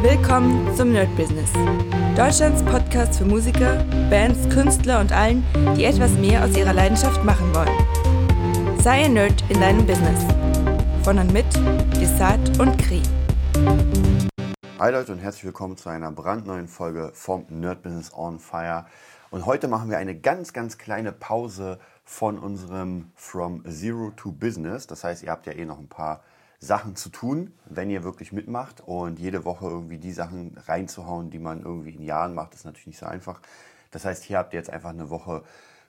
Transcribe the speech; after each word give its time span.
Willkommen 0.00 0.72
zum 0.76 0.92
Nerd 0.92 1.14
Business. 1.16 1.52
Deutschlands 2.16 2.62
Podcast 2.62 3.18
für 3.18 3.24
Musiker, 3.24 3.84
Bands, 4.08 4.48
Künstler 4.48 5.00
und 5.00 5.10
allen, 5.10 5.44
die 5.76 5.82
etwas 5.82 6.12
mehr 6.12 6.44
aus 6.44 6.56
ihrer 6.56 6.72
Leidenschaft 6.72 7.24
machen 7.24 7.52
wollen. 7.52 8.78
Sei 8.80 9.06
ein 9.06 9.14
Nerd 9.14 9.42
in 9.48 9.58
deinem 9.60 9.84
Business. 9.84 10.24
Von 11.02 11.18
und 11.18 11.32
mit 11.32 11.46
Desart 12.00 12.60
und 12.60 12.78
Kri. 12.78 13.02
Hi 14.78 14.92
Leute 14.92 15.10
und 15.10 15.18
herzlich 15.18 15.44
willkommen 15.44 15.76
zu 15.76 15.88
einer 15.88 16.12
brandneuen 16.12 16.68
Folge 16.68 17.10
vom 17.12 17.46
Nerd 17.48 17.82
Business 17.82 18.14
on 18.14 18.38
Fire. 18.38 18.86
Und 19.30 19.46
heute 19.46 19.66
machen 19.66 19.90
wir 19.90 19.98
eine 19.98 20.14
ganz, 20.14 20.52
ganz 20.52 20.78
kleine 20.78 21.10
Pause 21.10 21.80
von 22.04 22.38
unserem 22.38 23.10
From 23.16 23.64
Zero 23.68 24.12
to 24.14 24.30
Business. 24.30 24.86
Das 24.86 25.02
heißt, 25.02 25.24
ihr 25.24 25.32
habt 25.32 25.46
ja 25.46 25.54
eh 25.54 25.64
noch 25.64 25.80
ein 25.80 25.88
paar 25.88 26.22
Sachen 26.60 26.96
zu 26.96 27.08
tun, 27.08 27.54
wenn 27.66 27.90
ihr 27.90 28.04
wirklich 28.04 28.32
mitmacht. 28.32 28.80
Und 28.80 29.18
jede 29.18 29.44
Woche 29.44 29.66
irgendwie 29.66 29.98
die 29.98 30.12
Sachen 30.12 30.56
reinzuhauen, 30.66 31.30
die 31.30 31.38
man 31.38 31.62
irgendwie 31.62 31.94
in 31.94 32.02
Jahren 32.02 32.34
macht, 32.34 32.54
ist 32.54 32.64
natürlich 32.64 32.88
nicht 32.88 32.98
so 32.98 33.06
einfach. 33.06 33.40
Das 33.90 34.04
heißt, 34.04 34.24
hier 34.24 34.38
habt 34.38 34.52
ihr 34.52 34.58
jetzt 34.58 34.70
einfach 34.70 34.90
eine 34.90 35.10
Woche 35.10 35.44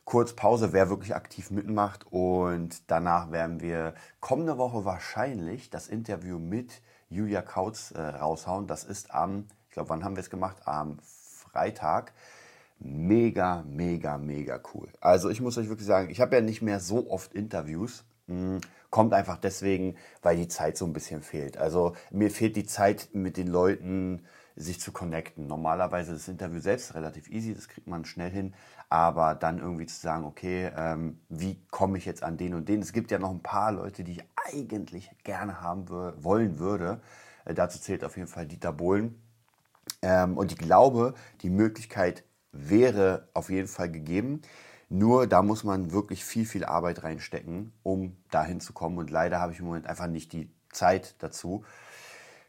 kurz 0.05 0.33
Pause, 0.33 0.73
wer 0.73 0.89
wirklich 0.89 1.15
aktiv 1.15 1.51
mitmacht. 1.51 2.05
Und 2.09 2.81
danach 2.87 3.31
werden 3.31 3.61
wir 3.61 3.93
kommende 4.19 4.57
Woche 4.57 4.85
wahrscheinlich 4.85 5.69
das 5.69 5.87
Interview 5.87 6.39
mit 6.39 6.81
Julia 7.09 7.41
Kautz 7.41 7.91
äh, 7.91 8.01
raushauen. 8.01 8.67
Das 8.67 8.83
ist 8.83 9.13
am, 9.13 9.45
ich 9.67 9.73
glaube, 9.73 9.89
wann 9.89 10.03
haben 10.03 10.15
wir 10.15 10.21
es 10.21 10.29
gemacht? 10.29 10.57
Am 10.65 10.97
Freitag. 11.03 12.13
Mega, 12.79 13.63
mega, 13.67 14.17
mega 14.17 14.59
cool. 14.73 14.87
Also 15.01 15.29
ich 15.29 15.41
muss 15.41 15.57
euch 15.57 15.67
wirklich 15.67 15.87
sagen, 15.87 16.09
ich 16.09 16.21
habe 16.21 16.35
ja 16.35 16.41
nicht 16.41 16.61
mehr 16.61 16.79
so 16.79 17.11
oft 17.11 17.33
Interviews. 17.33 18.05
Hm, 18.29 18.61
kommt 18.91 19.13
einfach 19.13 19.37
deswegen, 19.37 19.95
weil 20.21 20.37
die 20.37 20.47
Zeit 20.47 20.77
so 20.77 20.85
ein 20.85 20.93
bisschen 20.93 21.21
fehlt. 21.21 21.57
Also 21.57 21.95
mir 22.11 22.31
fehlt 22.31 22.55
die 22.55 22.65
Zeit 22.65 23.09
mit 23.13 23.37
den 23.37 23.47
Leuten, 23.47 24.23
sich 24.55 24.79
zu 24.79 24.91
connecten. 24.91 25.47
Normalerweise 25.47 26.13
ist 26.13 26.27
das 26.27 26.33
Interview 26.33 26.59
selbst 26.59 26.93
relativ 26.93 27.29
easy, 27.29 27.53
das 27.53 27.69
kriegt 27.69 27.87
man 27.87 28.05
schnell 28.05 28.29
hin. 28.29 28.53
Aber 28.89 29.35
dann 29.35 29.59
irgendwie 29.59 29.85
zu 29.85 29.99
sagen, 29.99 30.25
okay, 30.25 30.71
ähm, 30.75 31.19
wie 31.29 31.59
komme 31.71 31.97
ich 31.97 32.05
jetzt 32.05 32.23
an 32.23 32.37
den 32.37 32.53
und 32.53 32.67
den? 32.69 32.81
Es 32.81 32.91
gibt 32.91 33.09
ja 33.11 33.19
noch 33.19 33.31
ein 33.31 33.41
paar 33.41 33.71
Leute, 33.71 34.03
die 34.03 34.13
ich 34.13 34.23
eigentlich 34.53 35.09
gerne 35.23 35.61
haben 35.61 35.89
wollen 35.89 36.59
würde. 36.59 36.99
Äh, 37.45 37.53
dazu 37.53 37.79
zählt 37.79 38.03
auf 38.03 38.17
jeden 38.17 38.27
Fall 38.27 38.47
Dieter 38.47 38.73
Bohlen. 38.73 39.21
Ähm, 40.01 40.37
und 40.37 40.51
ich 40.51 40.57
glaube, 40.57 41.13
die 41.41 41.49
Möglichkeit 41.49 42.23
wäre 42.51 43.29
auf 43.33 43.49
jeden 43.49 43.67
Fall 43.67 43.91
gegeben. 43.91 44.41
Nur 44.89 45.27
da 45.27 45.43
muss 45.43 45.63
man 45.63 45.91
wirklich 45.91 46.25
viel, 46.25 46.45
viel 46.45 46.65
Arbeit 46.65 47.03
reinstecken, 47.03 47.71
um 47.83 48.17
dahin 48.31 48.59
zu 48.59 48.73
kommen. 48.73 48.97
Und 48.97 49.11
leider 49.11 49.39
habe 49.39 49.53
ich 49.53 49.59
im 49.59 49.65
Moment 49.65 49.85
einfach 49.85 50.07
nicht 50.07 50.33
die 50.33 50.49
Zeit 50.71 51.15
dazu. 51.19 51.63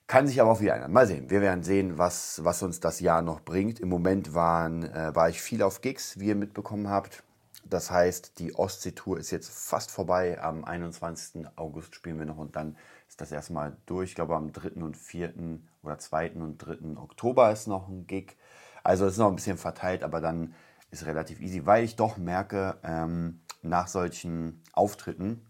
Kann 0.06 0.26
sich 0.26 0.40
aber 0.40 0.50
auch 0.50 0.60
wieder 0.60 0.74
ändern. 0.74 0.92
Mal 0.92 1.06
sehen. 1.06 1.30
Wir 1.30 1.40
werden 1.42 1.62
sehen, 1.62 1.98
was, 1.98 2.42
was 2.42 2.62
uns 2.62 2.80
das 2.80 2.98
Jahr 3.00 3.22
noch 3.22 3.42
bringt. 3.42 3.78
Im 3.78 3.88
Moment 3.88 4.34
waren, 4.34 4.82
äh, 4.82 5.14
war 5.14 5.28
ich 5.28 5.40
viel 5.40 5.62
auf 5.62 5.82
Gigs, 5.82 6.18
wie 6.18 6.28
ihr 6.28 6.34
mitbekommen 6.34 6.88
habt. 6.88 7.22
Das 7.64 7.90
heißt, 7.90 8.38
die 8.38 8.54
Ostsee-Tour 8.54 9.18
ist 9.18 9.30
jetzt 9.30 9.50
fast 9.50 9.90
vorbei. 9.90 10.42
Am 10.42 10.64
21. 10.64 11.46
August 11.56 11.94
spielen 11.94 12.18
wir 12.18 12.26
noch 12.26 12.38
und 12.38 12.56
dann 12.56 12.76
ist 13.08 13.20
das 13.20 13.30
erstmal 13.30 13.76
durch. 13.86 14.10
Ich 14.10 14.14
glaube, 14.16 14.34
am 14.34 14.52
3. 14.52 14.82
und 14.82 14.96
4. 14.96 15.34
oder 15.82 15.98
2. 15.98 16.32
und 16.32 16.58
3. 16.58 16.96
Oktober 16.96 17.52
ist 17.52 17.68
noch 17.68 17.88
ein 17.88 18.06
Gig. 18.06 18.36
Also 18.82 19.06
es 19.06 19.12
ist 19.12 19.18
noch 19.18 19.28
ein 19.28 19.36
bisschen 19.36 19.58
verteilt, 19.58 20.02
aber 20.02 20.20
dann 20.20 20.54
ist 20.90 21.06
relativ 21.06 21.40
easy, 21.40 21.66
weil 21.66 21.84
ich 21.84 21.96
doch 21.96 22.16
merke, 22.16 22.78
ähm, 22.82 23.40
nach 23.62 23.88
solchen 23.88 24.62
Auftritten, 24.72 25.46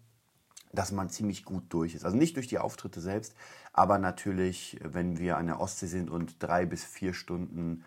dass 0.72 0.92
man 0.92 1.10
ziemlich 1.10 1.44
gut 1.44 1.64
durch 1.70 1.94
ist. 1.94 2.04
Also 2.04 2.16
nicht 2.16 2.36
durch 2.36 2.48
die 2.48 2.58
Auftritte 2.58 3.00
selbst, 3.00 3.34
aber 3.72 3.98
natürlich, 3.98 4.78
wenn 4.82 5.18
wir 5.18 5.36
an 5.36 5.46
der 5.46 5.60
Ostsee 5.60 5.86
sind 5.86 6.10
und 6.10 6.42
drei 6.42 6.66
bis 6.66 6.84
vier 6.84 7.14
Stunden 7.14 7.84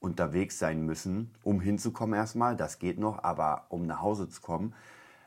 unterwegs 0.00 0.58
sein 0.58 0.82
müssen, 0.82 1.32
um 1.42 1.60
hinzukommen 1.60 2.14
erstmal, 2.14 2.56
das 2.56 2.78
geht 2.78 2.98
noch, 2.98 3.22
aber 3.24 3.66
um 3.70 3.86
nach 3.86 4.00
Hause 4.00 4.28
zu 4.28 4.40
kommen. 4.40 4.74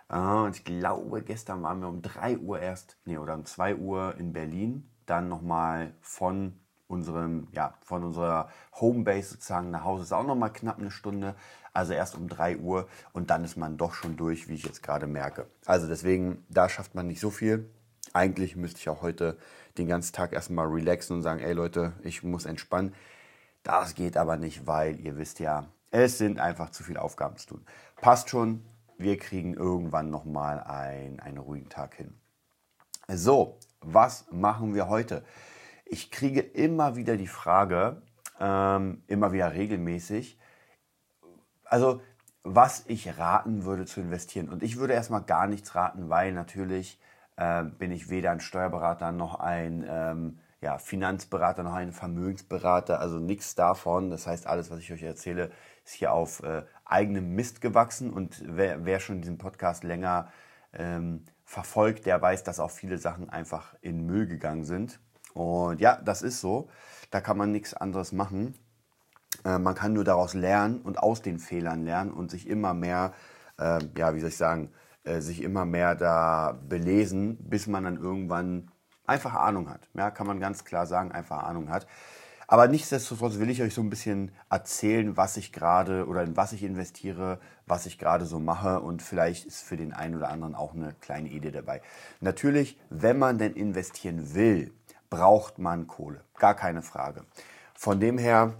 Äh, 0.09 0.17
und 0.17 0.55
ich 0.55 0.63
glaube, 0.63 1.23
gestern 1.23 1.61
waren 1.63 1.81
wir 1.81 1.87
um 1.87 2.01
3 2.01 2.37
Uhr 2.37 2.59
erst, 2.59 2.97
nee, 3.05 3.17
oder 3.17 3.33
um 3.35 3.45
2 3.45 3.75
Uhr 3.75 4.15
in 4.17 4.33
Berlin, 4.33 4.89
dann 5.05 5.27
nochmal 5.27 5.93
von 6.01 6.58
unserem, 6.89 7.47
ja, 7.51 7.75
von 7.81 8.03
unserer 8.03 8.49
Homebase 8.73 9.29
sozusagen 9.29 9.69
nach 9.69 9.83
Hause 9.83 10.03
ist 10.03 10.11
auch 10.11 10.25
nochmal 10.25 10.51
knapp 10.51 10.79
eine 10.79 10.91
Stunde. 10.91 11.35
Also 11.71 11.93
erst 11.93 12.15
um 12.15 12.27
3 12.27 12.57
Uhr 12.57 12.87
und 13.13 13.29
dann 13.29 13.43
ist 13.45 13.55
man 13.55 13.77
doch 13.77 13.93
schon 13.93 14.17
durch, 14.17 14.49
wie 14.49 14.55
ich 14.55 14.63
jetzt 14.63 14.81
gerade 14.81 15.07
merke. 15.07 15.47
Also 15.65 15.87
deswegen, 15.87 16.43
da 16.49 16.67
schafft 16.67 16.95
man 16.95 17.07
nicht 17.07 17.19
so 17.19 17.29
viel. 17.29 17.69
Eigentlich 18.11 18.55
müsste 18.55 18.79
ich 18.79 18.89
auch 18.89 19.03
heute 19.03 19.37
den 19.77 19.87
ganzen 19.87 20.13
Tag 20.13 20.33
erstmal 20.33 20.67
relaxen 20.67 21.17
und 21.17 21.21
sagen, 21.21 21.39
ey 21.39 21.53
Leute, 21.53 21.93
ich 22.01 22.23
muss 22.23 22.45
entspannen. 22.45 22.93
Das 23.61 23.93
geht 23.93 24.17
aber 24.17 24.35
nicht, 24.35 24.65
weil 24.65 24.99
ihr 24.99 25.17
wisst 25.17 25.39
ja, 25.39 25.67
es 25.91 26.17
sind 26.17 26.39
einfach 26.39 26.71
zu 26.71 26.83
viele 26.83 27.01
Aufgaben 27.01 27.37
zu 27.37 27.47
tun. 27.47 27.65
Passt 28.01 28.29
schon, 28.29 28.65
wir 28.97 29.17
kriegen 29.17 29.53
irgendwann 29.53 30.09
nochmal 30.09 30.61
ein, 30.63 31.19
einen 31.19 31.37
ruhigen 31.37 31.69
Tag 31.69 31.93
hin. 31.95 32.15
So, 33.07 33.57
was 33.81 34.25
machen 34.31 34.73
wir 34.73 34.89
heute? 34.89 35.23
Ich 35.91 36.11
kriege 36.11 36.41
immer 36.41 36.95
wieder 36.95 37.17
die 37.17 37.27
Frage, 37.27 38.03
ähm, 38.39 39.03
immer 39.07 39.31
wieder 39.31 39.53
regelmäßig, 39.53 40.37
also 41.65 42.01
was 42.43 42.85
ich 42.87 43.17
raten 43.17 43.65
würde 43.65 43.85
zu 43.85 43.99
investieren. 43.99 44.49
Und 44.49 44.61
ich 44.61 44.77
würde 44.77 44.93
erstmal 44.93 45.23
gar 45.23 45.47
nichts 45.47 45.73
raten, 45.73 46.07
weil 46.09 46.31
natürlich 46.31 46.99
äh, 47.37 47.63
bin 47.63 47.91
ich 47.91 48.09
weder 48.11 48.29
ein 48.29 48.39
Steuerberater 48.39 49.11
noch 49.11 49.39
ein 49.39 49.83
ähm, 49.89 50.39
ja, 50.61 50.77
Finanzberater 50.77 51.63
noch 51.63 51.73
ein 51.73 51.91
Vermögensberater, 51.91 52.99
also 52.99 53.17
nichts 53.17 53.55
davon. 53.55 54.11
Das 54.11 54.27
heißt, 54.27 54.45
alles, 54.45 54.69
was 54.69 54.79
ich 54.79 54.93
euch 54.93 55.01
erzähle, 55.01 55.49
ist 55.85 55.93
hier 55.93 56.13
auf 56.13 56.43
äh, 56.43 56.65
eigenem 56.85 57.33
Mist 57.33 57.61
gewachsen. 57.61 58.13
Und 58.13 58.43
wer, 58.45 58.85
wer 58.85 58.99
schon 58.99 59.21
diesen 59.21 59.39
Podcast 59.39 59.83
länger 59.83 60.31
ähm, 60.71 61.25
verfolgt, 61.45 62.05
der 62.05 62.21
weiß, 62.21 62.43
dass 62.43 62.59
auch 62.59 62.71
viele 62.71 62.99
Sachen 62.99 63.29
einfach 63.29 63.73
in 63.81 64.05
Müll 64.05 64.27
gegangen 64.27 64.65
sind. 64.65 64.99
Und 65.33 65.79
ja, 65.79 65.99
das 66.01 66.21
ist 66.21 66.41
so. 66.41 66.69
Da 67.11 67.21
kann 67.21 67.37
man 67.37 67.51
nichts 67.51 67.73
anderes 67.73 68.11
machen. 68.11 68.55
Äh, 69.45 69.59
man 69.59 69.75
kann 69.75 69.93
nur 69.93 70.03
daraus 70.03 70.33
lernen 70.33 70.81
und 70.81 70.99
aus 70.99 71.21
den 71.21 71.39
Fehlern 71.39 71.83
lernen 71.83 72.11
und 72.11 72.31
sich 72.31 72.47
immer 72.47 72.73
mehr, 72.73 73.13
äh, 73.57 73.79
ja, 73.97 74.15
wie 74.15 74.19
soll 74.19 74.29
ich 74.29 74.37
sagen, 74.37 74.71
äh, 75.03 75.21
sich 75.21 75.41
immer 75.41 75.65
mehr 75.65 75.95
da 75.95 76.59
belesen, 76.67 77.37
bis 77.41 77.67
man 77.67 77.83
dann 77.83 77.97
irgendwann 77.97 78.71
einfach 79.05 79.33
Ahnung 79.33 79.69
hat. 79.69 79.89
Ja, 79.93 80.11
kann 80.11 80.27
man 80.27 80.39
ganz 80.39 80.65
klar 80.65 80.85
sagen, 80.85 81.11
einfach 81.11 81.43
Ahnung 81.43 81.69
hat. 81.69 81.87
Aber 82.51 82.67
nichtsdestotrotz 82.67 83.37
will 83.37 83.51
ich 83.51 83.61
euch 83.61 83.75
so 83.75 83.81
ein 83.81 83.91
bisschen 83.91 84.31
erzählen, 84.49 85.15
was 85.15 85.37
ich 85.37 85.53
gerade 85.53 86.07
oder 86.07 86.23
in 86.23 86.35
was 86.35 86.51
ich 86.51 86.63
investiere, 86.63 87.39
was 87.67 87.85
ich 87.85 87.99
gerade 87.99 88.25
so 88.25 88.39
mache 88.39 88.79
und 88.79 89.03
vielleicht 89.03 89.45
ist 89.45 89.61
für 89.61 89.77
den 89.77 89.93
einen 89.93 90.15
oder 90.15 90.29
anderen 90.29 90.55
auch 90.55 90.73
eine 90.73 90.95
kleine 90.99 91.29
Idee 91.29 91.51
dabei. 91.51 91.83
Natürlich, 92.21 92.79
wenn 92.89 93.19
man 93.19 93.37
denn 93.37 93.53
investieren 93.53 94.33
will, 94.33 94.73
braucht 95.09 95.57
man 95.57 95.87
Kohle. 95.87 96.21
Gar 96.37 96.55
keine 96.55 96.81
Frage. 96.81 97.23
Von 97.73 97.99
dem 97.99 98.17
her 98.17 98.53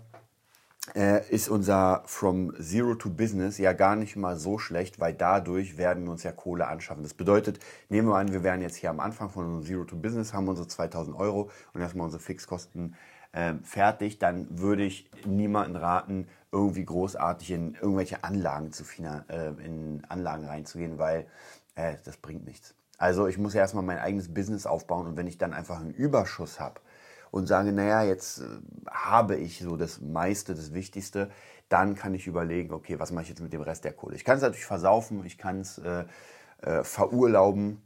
äh, 0.95 1.27
ist 1.29 1.49
unser 1.49 2.03
From 2.05 2.53
Zero 2.59 2.95
to 2.95 3.09
Business 3.09 3.57
ja 3.57 3.73
gar 3.73 3.95
nicht 3.95 4.15
mal 4.15 4.37
so 4.37 4.57
schlecht, 4.57 4.99
weil 4.99 5.13
dadurch 5.13 5.77
werden 5.77 6.05
wir 6.05 6.11
uns 6.11 6.23
ja 6.23 6.31
Kohle 6.31 6.67
anschaffen. 6.67 7.03
Das 7.03 7.13
bedeutet, 7.13 7.59
nehmen 7.89 8.07
wir 8.07 8.15
an, 8.15 8.31
wir 8.31 8.43
wären 8.43 8.61
jetzt 8.61 8.75
hier 8.75 8.89
am 8.89 8.99
Anfang 8.99 9.29
von 9.29 9.45
unserem 9.45 9.65
Zero 9.65 9.83
to 9.85 9.95
Business, 9.97 10.33
haben 10.33 10.47
unsere 10.47 10.67
2000 10.67 11.15
Euro 11.15 11.49
und 11.73 11.81
erstmal 11.81 12.05
unsere 12.05 12.23
Fixkosten 12.23 12.95
äh, 13.31 13.53
fertig, 13.63 14.19
dann 14.19 14.47
würde 14.59 14.83
ich 14.83 15.09
niemanden 15.25 15.75
raten, 15.75 16.27
irgendwie 16.51 16.85
großartig 16.85 17.51
in 17.51 17.75
irgendwelche 17.75 18.23
Anlagen 18.23 18.71
zu 18.71 18.83
äh, 19.03 19.49
in 19.63 20.03
Anlagen 20.09 20.45
reinzugehen, 20.45 20.97
weil 20.97 21.27
äh, 21.75 21.95
das 22.05 22.17
bringt 22.17 22.45
nichts. 22.45 22.73
Also 22.99 23.25
ich 23.25 23.39
muss 23.39 23.55
ja 23.55 23.61
erstmal 23.61 23.83
mein 23.83 23.97
eigenes 23.97 24.31
Business 24.31 24.67
aufbauen 24.67 25.07
und 25.07 25.17
wenn 25.17 25.25
ich 25.25 25.39
dann 25.39 25.53
einfach 25.53 25.79
einen 25.79 25.91
Überschuss 25.91 26.59
habe, 26.59 26.79
und 27.31 27.47
sage, 27.47 27.71
naja, 27.71 28.03
jetzt 28.03 28.39
äh, 28.39 28.45
habe 28.89 29.35
ich 29.35 29.59
so 29.59 29.75
das 29.75 30.01
meiste, 30.01 30.55
das 30.55 30.73
Wichtigste, 30.73 31.29
dann 31.67 31.95
kann 31.95 32.13
ich 32.13 32.27
überlegen, 32.27 32.73
okay, 32.73 32.99
was 32.99 33.11
mache 33.11 33.23
ich 33.23 33.29
jetzt 33.29 33.41
mit 33.41 33.53
dem 33.53 33.61
Rest 33.61 33.83
der 33.83 33.93
Kohle? 33.93 34.15
Ich 34.15 34.25
kann 34.25 34.37
es 34.37 34.41
natürlich 34.41 34.65
versaufen, 34.65 35.23
ich 35.25 35.37
kann 35.37 35.61
es 35.61 35.77
äh, 35.77 36.05
äh, 36.61 36.83
verurlauben, 36.83 37.81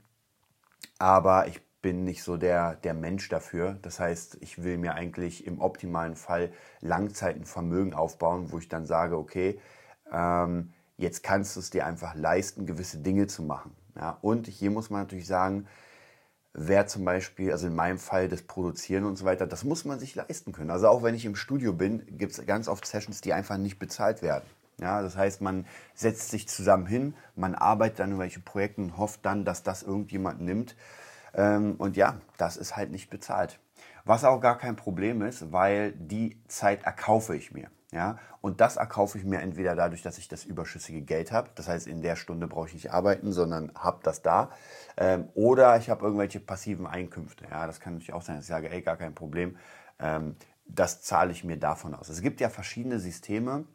aber 0.99 1.47
ich 1.47 1.61
bin 1.81 2.05
nicht 2.05 2.23
so 2.23 2.37
der, 2.37 2.75
der 2.75 2.93
Mensch 2.93 3.27
dafür. 3.27 3.77
Das 3.81 3.99
heißt, 3.99 4.37
ich 4.39 4.63
will 4.63 4.77
mir 4.77 4.93
eigentlich 4.93 5.45
im 5.45 5.59
optimalen 5.59 6.15
Fall 6.15 6.53
Langzeitenvermögen 6.79 7.93
aufbauen, 7.93 8.53
wo 8.53 8.57
ich 8.57 8.69
dann 8.69 8.85
sage, 8.85 9.17
okay, 9.17 9.59
ähm, 10.09 10.71
jetzt 11.03 11.21
kannst 11.21 11.55
du 11.55 11.59
es 11.59 11.69
dir 11.69 11.85
einfach 11.85 12.15
leisten, 12.15 12.65
gewisse 12.65 12.97
Dinge 12.97 13.27
zu 13.27 13.43
machen. 13.43 13.75
Ja? 13.95 14.17
Und 14.21 14.47
hier 14.47 14.71
muss 14.71 14.89
man 14.89 15.01
natürlich 15.01 15.27
sagen, 15.27 15.67
wer 16.53 16.87
zum 16.87 17.05
Beispiel, 17.05 17.51
also 17.51 17.67
in 17.67 17.75
meinem 17.75 17.99
Fall 17.99 18.27
das 18.29 18.41
Produzieren 18.41 19.05
und 19.05 19.17
so 19.17 19.25
weiter, 19.25 19.45
das 19.45 19.63
muss 19.63 19.85
man 19.85 19.99
sich 19.99 20.15
leisten 20.15 20.51
können. 20.51 20.71
Also 20.71 20.87
auch 20.87 21.03
wenn 21.03 21.15
ich 21.15 21.25
im 21.25 21.35
Studio 21.35 21.73
bin, 21.73 22.05
gibt 22.17 22.31
es 22.31 22.45
ganz 22.45 22.67
oft 22.67 22.85
Sessions, 22.85 23.21
die 23.21 23.33
einfach 23.33 23.57
nicht 23.57 23.79
bezahlt 23.79 24.21
werden. 24.21 24.45
Ja, 24.81 25.01
das 25.01 25.15
heißt, 25.15 25.41
man 25.41 25.65
setzt 25.93 26.31
sich 26.31 26.47
zusammen 26.47 26.87
hin, 26.87 27.13
man 27.35 27.53
arbeitet 27.53 28.01
an 28.01 28.09
irgendwelchen 28.09 28.43
Projekten 28.43 28.85
und 28.85 28.97
hofft 28.97 29.23
dann, 29.23 29.45
dass 29.45 29.61
das 29.61 29.83
irgendjemand 29.83 30.41
nimmt. 30.41 30.75
Ähm, 31.35 31.75
und 31.77 31.95
ja, 31.95 32.17
das 32.37 32.57
ist 32.57 32.75
halt 32.75 32.91
nicht 32.91 33.09
bezahlt. 33.09 33.59
Was 34.05 34.23
auch 34.23 34.41
gar 34.41 34.57
kein 34.57 34.75
Problem 34.75 35.21
ist, 35.21 35.51
weil 35.51 35.93
die 35.93 36.41
Zeit 36.47 36.83
erkaufe 36.83 37.35
ich 37.35 37.51
mir. 37.51 37.69
Ja? 37.93 38.17
Und 38.41 38.59
das 38.59 38.77
erkaufe 38.77 39.17
ich 39.17 39.23
mir 39.23 39.39
entweder 39.39 39.75
dadurch, 39.75 40.01
dass 40.01 40.17
ich 40.17 40.27
das 40.27 40.43
überschüssige 40.43 41.01
Geld 41.01 41.31
habe. 41.31 41.49
Das 41.55 41.67
heißt, 41.67 41.87
in 41.87 42.01
der 42.01 42.15
Stunde 42.15 42.47
brauche 42.47 42.67
ich 42.67 42.73
nicht 42.73 42.91
arbeiten, 42.91 43.31
sondern 43.31 43.71
habe 43.75 43.99
das 44.03 44.21
da. 44.21 44.51
Ähm, 44.97 45.29
oder 45.35 45.77
ich 45.77 45.89
habe 45.89 46.03
irgendwelche 46.03 46.39
passiven 46.39 46.87
Einkünfte. 46.87 47.45
Ja, 47.49 47.67
das 47.67 47.79
kann 47.79 47.93
natürlich 47.93 48.13
auch 48.13 48.21
sein, 48.21 48.37
dass 48.37 48.45
ich 48.45 48.49
sage, 48.49 48.69
ey, 48.69 48.81
gar 48.81 48.97
kein 48.97 49.15
Problem. 49.15 49.57
Ähm, 49.99 50.35
das 50.65 51.01
zahle 51.01 51.31
ich 51.31 51.43
mir 51.43 51.57
davon 51.57 51.93
aus. 51.93 52.09
Es 52.09 52.21
gibt 52.21 52.41
ja 52.41 52.49
verschiedene 52.49 52.99
Systeme. 52.99 53.65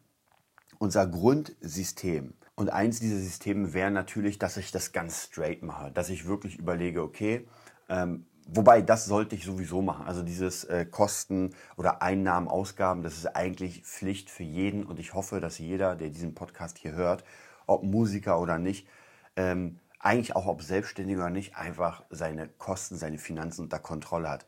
Unser 0.77 1.07
Grundsystem. 1.07 2.33
Und 2.55 2.69
eins 2.69 2.99
dieser 2.99 3.17
Systeme 3.17 3.73
wäre 3.73 3.91
natürlich, 3.91 4.37
dass 4.37 4.57
ich 4.57 4.71
das 4.71 4.91
ganz 4.91 5.23
straight 5.23 5.61
mache. 5.63 5.91
Dass 5.91 6.09
ich 6.09 6.25
wirklich 6.25 6.57
überlege, 6.57 7.01
okay, 7.01 7.47
ähm, 7.89 8.25
Wobei, 8.51 8.81
das 8.81 9.05
sollte 9.05 9.35
ich 9.35 9.45
sowieso 9.45 9.81
machen. 9.81 10.07
Also 10.07 10.23
dieses 10.23 10.63
äh, 10.63 10.85
Kosten 10.85 11.55
oder 11.77 12.01
Einnahmen, 12.01 12.47
Ausgaben, 12.47 13.03
das 13.03 13.17
ist 13.17 13.27
eigentlich 13.27 13.83
Pflicht 13.83 14.31
für 14.31 14.43
jeden. 14.43 14.83
Und 14.83 14.99
ich 14.99 15.13
hoffe, 15.13 15.39
dass 15.39 15.59
jeder, 15.59 15.95
der 15.95 16.09
diesen 16.09 16.33
Podcast 16.33 16.79
hier 16.79 16.93
hört, 16.93 17.23
ob 17.67 17.83
Musiker 17.83 18.39
oder 18.39 18.57
nicht, 18.57 18.87
ähm, 19.35 19.79
eigentlich 19.99 20.35
auch 20.35 20.47
ob 20.47 20.63
Selbstständiger 20.63 21.21
oder 21.21 21.29
nicht, 21.29 21.57
einfach 21.57 22.03
seine 22.09 22.47
Kosten, 22.47 22.95
seine 22.95 23.19
Finanzen 23.19 23.61
unter 23.61 23.79
Kontrolle 23.79 24.29
hat. 24.29 24.45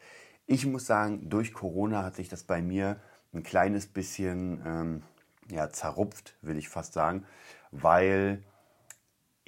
Ich 0.48 0.66
muss 0.66 0.88
sagen, 0.88 1.30
durch 1.30 1.54
Corona 1.54 2.04
hat 2.04 2.16
sich 2.16 2.28
das 2.28 2.44
bei 2.44 2.62
mir 2.62 3.00
ein 3.34 3.44
kleines 3.44 3.86
bisschen 3.86 4.64
ähm, 4.66 5.04
ja, 5.50 5.70
zerrupft, 5.70 6.36
will 6.42 6.58
ich 6.58 6.70
fast 6.70 6.94
sagen, 6.94 7.26
weil 7.72 8.42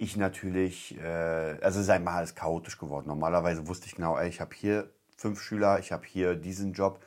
ich 0.03 0.17
natürlich, 0.17 0.97
äh, 1.00 1.57
also 1.61 1.79
ist 1.79 1.89
einmal 1.89 2.15
alles 2.15 2.35
chaotisch 2.35 2.77
geworden. 2.77 3.07
Normalerweise 3.07 3.67
wusste 3.67 3.88
ich 3.88 3.95
genau, 3.95 4.17
ey, 4.17 4.29
ich 4.29 4.41
habe 4.41 4.53
hier 4.55 4.89
fünf 5.17 5.41
Schüler, 5.41 5.79
ich 5.79 5.91
habe 5.91 6.05
hier 6.05 6.35
diesen 6.35 6.73
Job. 6.73 7.01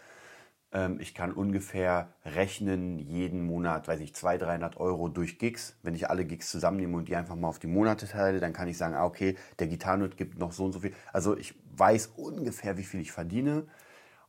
Ähm, 0.73 0.99
ich 1.01 1.15
kann 1.15 1.33
ungefähr 1.33 2.09
rechnen, 2.25 2.99
jeden 2.99 3.45
Monat, 3.47 3.89
weiß 3.89 4.01
ich, 4.01 4.15
200, 4.15 4.49
300 4.49 4.77
Euro 4.79 5.09
durch 5.09 5.39
Gigs. 5.39 5.77
Wenn 5.83 5.95
ich 5.95 6.11
alle 6.11 6.25
Gigs 6.25 6.51
zusammennehme 6.51 6.97
und 6.97 7.09
die 7.09 7.17
einfach 7.17 7.37
mal 7.37 7.49
auf 7.49 7.59
die 7.59 7.67
Monate 7.67 8.09
teile, 8.09 8.41
dann 8.41 8.53
kann 8.53 8.69
ich 8.69 8.79
sagen, 8.79 8.95
ah, 8.95 9.05
okay, 9.05 9.37
der 9.59 9.69
Gitarrenot 9.69 10.17
gibt 10.17 10.39
noch 10.39 10.53
so 10.53 10.65
und 10.65 10.73
so 10.73 10.81
viel. 10.81 10.93
Also 11.13 11.37
ich 11.37 11.55
weiß 11.77 12.13
ungefähr, 12.17 12.79
wie 12.79 12.85
viel 12.85 13.01
ich 13.01 13.13
verdiene. 13.13 13.67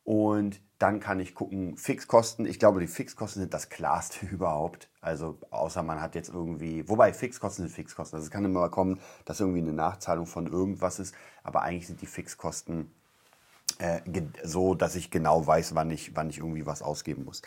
Und 0.08 0.62
dann 0.80 1.02
kann 1.02 1.20
ich 1.20 1.36
gucken, 1.36 1.76
Fixkosten. 1.76 2.46
Ich 2.46 2.60
glaube, 2.60 2.80
die 2.80 2.88
Fixkosten 2.88 3.42
sind 3.42 3.54
das 3.54 3.68
klarste 3.68 4.26
überhaupt. 4.32 4.88
Also 5.02 5.38
außer 5.52 5.84
man 5.84 6.00
hat 6.00 6.16
jetzt 6.16 6.30
irgendwie, 6.30 6.88
wobei 6.88 7.12
Fixkosten 7.12 7.66
sind 7.66 7.76
Fixkosten. 7.76 8.16
Also 8.16 8.28
es 8.28 8.32
kann 8.32 8.46
immer 8.46 8.70
kommen, 8.70 9.02
dass 9.26 9.42
irgendwie 9.42 9.60
eine 9.60 9.74
Nachzahlung 9.74 10.26
von 10.26 10.48
irgendwas 10.48 11.00
ist. 11.00 11.14
Aber 11.44 11.64
eigentlich 11.64 11.88
sind 11.88 12.00
die 12.00 12.06
Fixkosten 12.06 12.90
äh, 13.80 14.00
so, 14.44 14.76
dass 14.76 14.96
ich 14.96 15.12
genau 15.12 15.46
weiß, 15.46 15.76
wann 15.76 15.92
ich, 15.92 16.16
wann 16.16 16.30
ich 16.30 16.38
irgendwie 16.38 16.66
was 16.66 16.82
ausgeben 16.82 17.26
muss. 17.26 17.42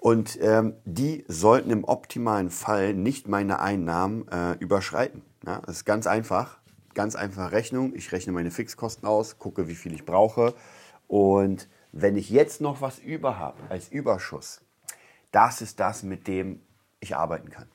Und 0.00 0.36
ähm, 0.42 0.74
die 0.84 1.24
sollten 1.28 1.70
im 1.70 1.84
optimalen 1.84 2.50
Fall 2.50 2.94
nicht 2.94 3.28
meine 3.28 3.60
Einnahmen 3.60 4.26
äh, 4.26 4.54
überschreiten. 4.54 5.22
Ja, 5.46 5.60
das 5.64 5.76
ist 5.76 5.84
ganz 5.84 6.08
einfach. 6.08 6.58
Ganz 6.94 7.14
einfache 7.14 7.52
Rechnung. 7.52 7.94
Ich 7.94 8.10
rechne 8.10 8.32
meine 8.32 8.50
Fixkosten 8.50 9.06
aus, 9.06 9.38
gucke, 9.38 9.68
wie 9.68 9.76
viel 9.76 9.94
ich 9.94 10.04
brauche. 10.04 10.52
Und 11.06 11.68
wenn 11.92 12.16
ich 12.16 12.30
jetzt 12.30 12.60
noch 12.60 12.80
was 12.80 12.98
über 12.98 13.38
habe 13.38 13.58
als 13.68 13.88
Überschuss, 13.88 14.60
das 15.30 15.60
ist 15.60 15.80
das, 15.80 16.02
mit 16.02 16.26
dem 16.28 16.60
ich 17.00 17.16
arbeiten 17.16 17.50
kann. 17.50 17.68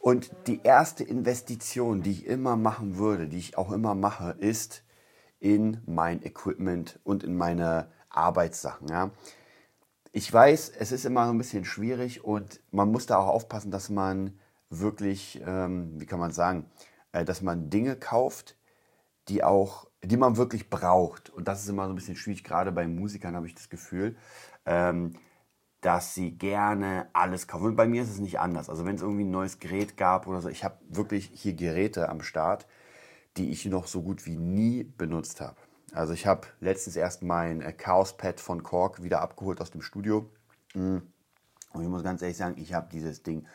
Und 0.00 0.30
die 0.46 0.60
erste 0.62 1.02
Investition, 1.02 2.02
die 2.02 2.10
ich 2.10 2.26
immer 2.26 2.56
machen 2.56 2.98
würde, 2.98 3.26
die 3.26 3.38
ich 3.38 3.56
auch 3.56 3.72
immer 3.72 3.94
mache, 3.94 4.36
ist 4.38 4.82
in 5.40 5.80
mein 5.86 6.22
Equipment 6.22 7.00
und 7.04 7.24
in 7.24 7.36
meine 7.36 7.90
Arbeitssachen. 8.10 8.88
Ja. 8.88 9.10
Ich 10.12 10.32
weiß, 10.32 10.72
es 10.78 10.92
ist 10.92 11.04
immer 11.04 11.26
so 11.26 11.32
ein 11.32 11.38
bisschen 11.38 11.64
schwierig 11.64 12.22
und 12.22 12.60
man 12.70 12.92
muss 12.92 13.06
da 13.06 13.16
auch 13.18 13.28
aufpassen, 13.28 13.70
dass 13.70 13.88
man 13.88 14.38
wirklich, 14.70 15.42
ähm, 15.46 16.00
wie 16.00 16.06
kann 16.06 16.20
man 16.20 16.32
sagen, 16.32 16.70
äh, 17.12 17.24
dass 17.24 17.42
man 17.42 17.70
Dinge 17.70 17.96
kauft, 17.96 18.56
die 19.28 19.42
auch 19.42 19.88
die 20.06 20.16
man 20.16 20.36
wirklich 20.36 20.70
braucht. 20.70 21.30
Und 21.30 21.48
das 21.48 21.62
ist 21.62 21.68
immer 21.68 21.86
so 21.86 21.92
ein 21.92 21.96
bisschen 21.96 22.16
schwierig, 22.16 22.44
gerade 22.44 22.72
bei 22.72 22.86
Musikern 22.86 23.36
habe 23.36 23.46
ich 23.46 23.54
das 23.54 23.68
Gefühl, 23.68 24.16
ähm, 24.66 25.14
dass 25.80 26.14
sie 26.14 26.32
gerne 26.32 27.08
alles 27.12 27.46
kaufen. 27.46 27.66
Und 27.66 27.76
bei 27.76 27.86
mir 27.86 28.02
ist 28.02 28.10
es 28.10 28.18
nicht 28.18 28.40
anders. 28.40 28.70
Also 28.70 28.86
wenn 28.86 28.96
es 28.96 29.02
irgendwie 29.02 29.24
ein 29.24 29.30
neues 29.30 29.58
Gerät 29.58 29.96
gab 29.96 30.26
oder 30.26 30.40
so, 30.40 30.48
ich 30.48 30.64
habe 30.64 30.78
wirklich 30.88 31.30
hier 31.34 31.54
Geräte 31.54 32.08
am 32.08 32.22
Start, 32.22 32.66
die 33.36 33.50
ich 33.50 33.66
noch 33.66 33.86
so 33.86 34.02
gut 34.02 34.26
wie 34.26 34.36
nie 34.36 34.84
benutzt 34.84 35.40
habe. 35.40 35.56
Also 35.92 36.12
ich 36.12 36.26
habe 36.26 36.46
letztens 36.60 36.96
erst 36.96 37.22
mein 37.22 37.60
äh, 37.60 37.72
Chaos 37.72 38.16
Pad 38.16 38.40
von 38.40 38.62
Korg 38.62 39.02
wieder 39.02 39.20
abgeholt 39.20 39.60
aus 39.60 39.70
dem 39.70 39.82
Studio. 39.82 40.30
Mm. 40.74 40.98
Und 41.72 41.82
ich 41.82 41.88
muss 41.88 42.02
ganz 42.02 42.22
ehrlich 42.22 42.36
sagen, 42.36 42.56
ich 42.56 42.72
habe 42.72 42.88
dieses 42.90 43.22
Ding 43.22 43.46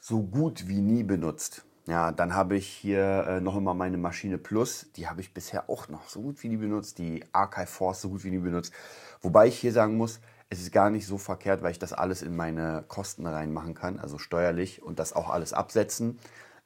so 0.00 0.22
gut 0.22 0.68
wie 0.68 0.80
nie 0.80 1.02
benutzt. 1.02 1.64
Ja, 1.86 2.10
dann 2.10 2.34
habe 2.34 2.56
ich 2.56 2.66
hier 2.66 3.26
äh, 3.28 3.40
noch 3.40 3.56
immer 3.56 3.72
meine 3.72 3.96
Maschine 3.96 4.38
Plus. 4.38 4.86
Die 4.96 5.08
habe 5.08 5.20
ich 5.20 5.32
bisher 5.32 5.70
auch 5.70 5.88
noch 5.88 6.08
so 6.08 6.20
gut 6.20 6.42
wie 6.42 6.48
nie 6.48 6.56
benutzt. 6.56 6.98
Die 6.98 7.24
Archive 7.32 7.68
Force 7.68 8.00
so 8.00 8.08
gut 8.08 8.24
wie 8.24 8.30
nie 8.30 8.38
benutzt. 8.38 8.72
Wobei 9.20 9.46
ich 9.46 9.58
hier 9.58 9.72
sagen 9.72 9.96
muss, 9.96 10.20
es 10.50 10.60
ist 10.60 10.72
gar 10.72 10.90
nicht 10.90 11.06
so 11.06 11.16
verkehrt, 11.16 11.62
weil 11.62 11.70
ich 11.70 11.78
das 11.78 11.92
alles 11.92 12.22
in 12.22 12.34
meine 12.34 12.84
Kosten 12.88 13.24
reinmachen 13.26 13.74
kann, 13.74 14.00
also 14.00 14.18
steuerlich 14.18 14.82
und 14.82 14.98
das 14.98 15.12
auch 15.12 15.30
alles 15.30 15.52
absetzen. 15.52 16.18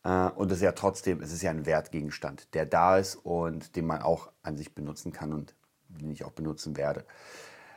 Äh, 0.04 0.28
und 0.30 0.50
es 0.50 0.58
ist 0.58 0.64
ja 0.64 0.72
trotzdem, 0.72 1.20
es 1.20 1.32
ist 1.32 1.42
ja 1.42 1.50
ein 1.50 1.66
Wertgegenstand, 1.66 2.54
der 2.54 2.64
da 2.64 2.96
ist 2.96 3.16
und 3.16 3.76
den 3.76 3.86
man 3.86 4.00
auch 4.00 4.30
an 4.42 4.56
sich 4.56 4.74
benutzen 4.74 5.12
kann 5.12 5.34
und 5.34 5.54
den 5.88 6.10
ich 6.10 6.24
auch 6.24 6.32
benutzen 6.32 6.78
werde. 6.78 7.04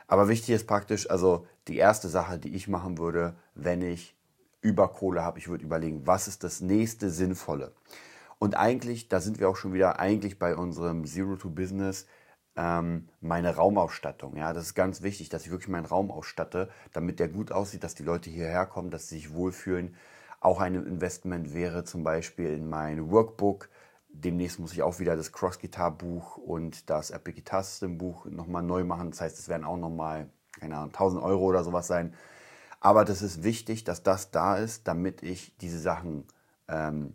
Aber 0.06 0.28
wichtig 0.28 0.54
ist 0.54 0.66
praktisch, 0.66 1.10
also 1.10 1.46
die 1.68 1.76
erste 1.76 2.08
Sache, 2.08 2.38
die 2.38 2.54
ich 2.54 2.68
machen 2.68 2.96
würde, 2.96 3.34
wenn 3.54 3.82
ich 3.82 4.14
über 4.64 4.88
Kohle 4.88 5.22
habe. 5.22 5.38
Ich 5.38 5.48
würde 5.48 5.62
überlegen, 5.62 6.06
was 6.06 6.26
ist 6.26 6.42
das 6.42 6.62
nächste 6.62 7.10
Sinnvolle? 7.10 7.72
Und 8.38 8.56
eigentlich, 8.56 9.08
da 9.08 9.20
sind 9.20 9.38
wir 9.38 9.48
auch 9.48 9.56
schon 9.56 9.74
wieder 9.74 10.00
eigentlich 10.00 10.38
bei 10.38 10.56
unserem 10.56 11.04
Zero 11.04 11.36
to 11.36 11.50
Business, 11.50 12.06
ähm, 12.56 13.08
meine 13.20 13.54
Raumausstattung. 13.54 14.36
Ja, 14.36 14.52
das 14.54 14.64
ist 14.64 14.74
ganz 14.74 15.02
wichtig, 15.02 15.28
dass 15.28 15.44
ich 15.44 15.50
wirklich 15.50 15.68
meinen 15.68 15.84
Raum 15.84 16.10
ausstatte, 16.10 16.70
damit 16.92 17.20
der 17.20 17.28
gut 17.28 17.52
aussieht, 17.52 17.84
dass 17.84 17.94
die 17.94 18.04
Leute 18.04 18.30
hierher 18.30 18.64
kommen, 18.64 18.90
dass 18.90 19.08
sie 19.08 19.16
sich 19.16 19.34
wohlfühlen. 19.34 19.94
Auch 20.40 20.60
ein 20.60 20.74
Investment 20.74 21.52
wäre 21.52 21.84
zum 21.84 22.02
Beispiel 22.02 22.50
in 22.50 22.68
mein 22.68 23.10
Workbook. 23.10 23.68
Demnächst 24.08 24.60
muss 24.60 24.72
ich 24.72 24.82
auch 24.82 24.98
wieder 24.98 25.14
das 25.14 25.32
Cross 25.32 25.58
Guitar 25.58 25.90
Buch 25.90 26.38
und 26.38 26.88
das 26.88 27.10
Epic 27.10 27.36
Guitar 27.36 27.62
System 27.62 27.98
Buch 27.98 28.24
nochmal 28.26 28.62
neu 28.62 28.84
machen. 28.84 29.10
Das 29.10 29.20
heißt, 29.20 29.38
es 29.38 29.48
werden 29.48 29.64
auch 29.64 29.76
nochmal, 29.76 30.30
keine 30.58 30.76
Ahnung, 30.76 30.90
1000 30.90 31.22
Euro 31.22 31.44
oder 31.44 31.64
sowas 31.64 31.86
sein. 31.86 32.14
Aber 32.84 33.06
das 33.06 33.22
ist 33.22 33.42
wichtig, 33.42 33.84
dass 33.84 34.02
das 34.02 34.30
da 34.30 34.58
ist, 34.58 34.86
damit 34.86 35.22
ich 35.22 35.56
diese 35.56 35.78
Sachen 35.78 36.26
ähm, 36.68 37.14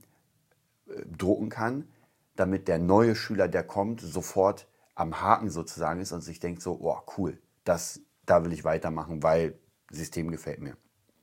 drucken 1.16 1.50
kann, 1.50 1.88
damit 2.36 2.68
der 2.68 2.80
neue 2.80 3.16
Schüler, 3.16 3.48
der 3.48 3.64
kommt, 3.64 4.02
sofort 4.02 4.68
am 4.96 5.22
Haken 5.22 5.52
sozusagen 5.52 6.02
ist 6.02 6.12
und 6.12 6.22
sich 6.22 6.40
denkt 6.40 6.64
so, 6.64 6.80
oh 6.82 6.98
cool, 7.16 7.38
das, 7.66 8.02
da 8.26 8.44
will 8.44 8.52
ich 8.52 8.64
weitermachen, 8.64 9.22
weil 9.22 9.60
System 9.92 10.32
gefällt 10.32 10.60
mir. 10.60 10.76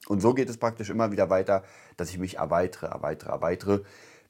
Und 0.07 0.21
so 0.21 0.33
geht 0.33 0.49
es 0.49 0.59
praktisch 0.59 0.91
immer 0.91 1.11
wieder 1.11 1.29
weiter, 1.29 1.65
dass 1.97 2.11
ich 2.11 2.19
mich 2.19 2.37
erweitere, 2.37 2.87
erweitere, 2.87 3.33
erweitere, 3.33 3.83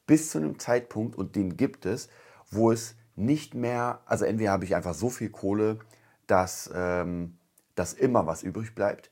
bis 0.07 0.31
zu 0.31 0.39
einem 0.39 0.59
Zeitpunkt, 0.59 1.15
und 1.15 1.37
den 1.37 1.59
gibt 1.59 1.85
es, 1.85 2.09
wo 2.51 2.73
es 2.73 2.97
nicht 3.17 3.55
mehr, 3.55 4.01
also 4.07 4.25
entweder 4.25 4.53
habe 4.53 4.65
ich 4.65 4.75
einfach 4.75 4.95
so 4.95 5.11
viel 5.11 5.29
Kohle, 5.29 5.79
dass, 6.27 6.71
ähm, 6.75 7.37
dass 7.75 7.93
immer 7.93 8.27
was 8.27 8.43
übrig 8.43 8.75
bleibt, 8.75 9.11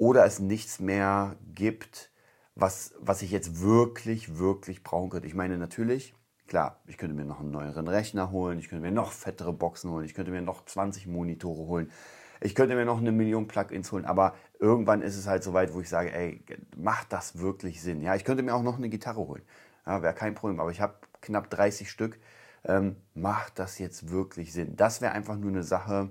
oder 0.00 0.24
es 0.24 0.38
nichts 0.40 0.80
mehr 0.80 1.36
gibt, 1.54 2.10
was, 2.54 2.94
was 2.98 3.20
ich 3.20 3.30
jetzt 3.30 3.60
wirklich, 3.60 4.38
wirklich 4.38 4.82
brauchen 4.82 5.10
könnte. 5.10 5.26
Ich 5.26 5.34
meine 5.34 5.58
natürlich, 5.58 6.14
klar, 6.46 6.80
ich 6.86 6.96
könnte 6.96 7.14
mir 7.14 7.26
noch 7.26 7.40
einen 7.40 7.50
neueren 7.50 7.86
Rechner 7.86 8.30
holen, 8.30 8.58
ich 8.58 8.70
könnte 8.70 8.82
mir 8.82 8.92
noch 8.92 9.12
fettere 9.12 9.52
Boxen 9.52 9.90
holen, 9.90 10.06
ich 10.06 10.14
könnte 10.14 10.30
mir 10.30 10.40
noch 10.40 10.64
20 10.64 11.06
Monitore 11.06 11.66
holen, 11.66 11.92
ich 12.40 12.54
könnte 12.54 12.76
mir 12.76 12.86
noch 12.86 12.96
eine 12.96 13.12
Million 13.12 13.46
Plugins 13.46 13.92
holen, 13.92 14.06
aber 14.06 14.34
irgendwann 14.58 15.02
ist 15.02 15.18
es 15.18 15.26
halt 15.26 15.44
so 15.44 15.52
weit, 15.52 15.74
wo 15.74 15.82
ich 15.82 15.90
sage, 15.90 16.10
ey, 16.14 16.42
macht 16.78 17.12
das 17.12 17.38
wirklich 17.38 17.82
Sinn? 17.82 18.00
Ja, 18.00 18.14
ich 18.14 18.24
könnte 18.24 18.42
mir 18.42 18.54
auch 18.54 18.62
noch 18.62 18.78
eine 18.78 18.88
Gitarre 18.88 19.20
holen, 19.20 19.42
ja, 19.84 20.00
wäre 20.00 20.14
kein 20.14 20.34
Problem, 20.34 20.60
aber 20.60 20.70
ich 20.70 20.80
habe 20.80 20.94
knapp 21.20 21.50
30 21.50 21.90
Stück. 21.90 22.18
Ähm, 22.64 22.96
macht 23.14 23.58
das 23.58 23.78
jetzt 23.78 24.10
wirklich 24.10 24.52
Sinn? 24.54 24.76
Das 24.76 25.02
wäre 25.02 25.12
einfach 25.12 25.36
nur 25.36 25.50
eine 25.50 25.62
Sache, 25.62 26.10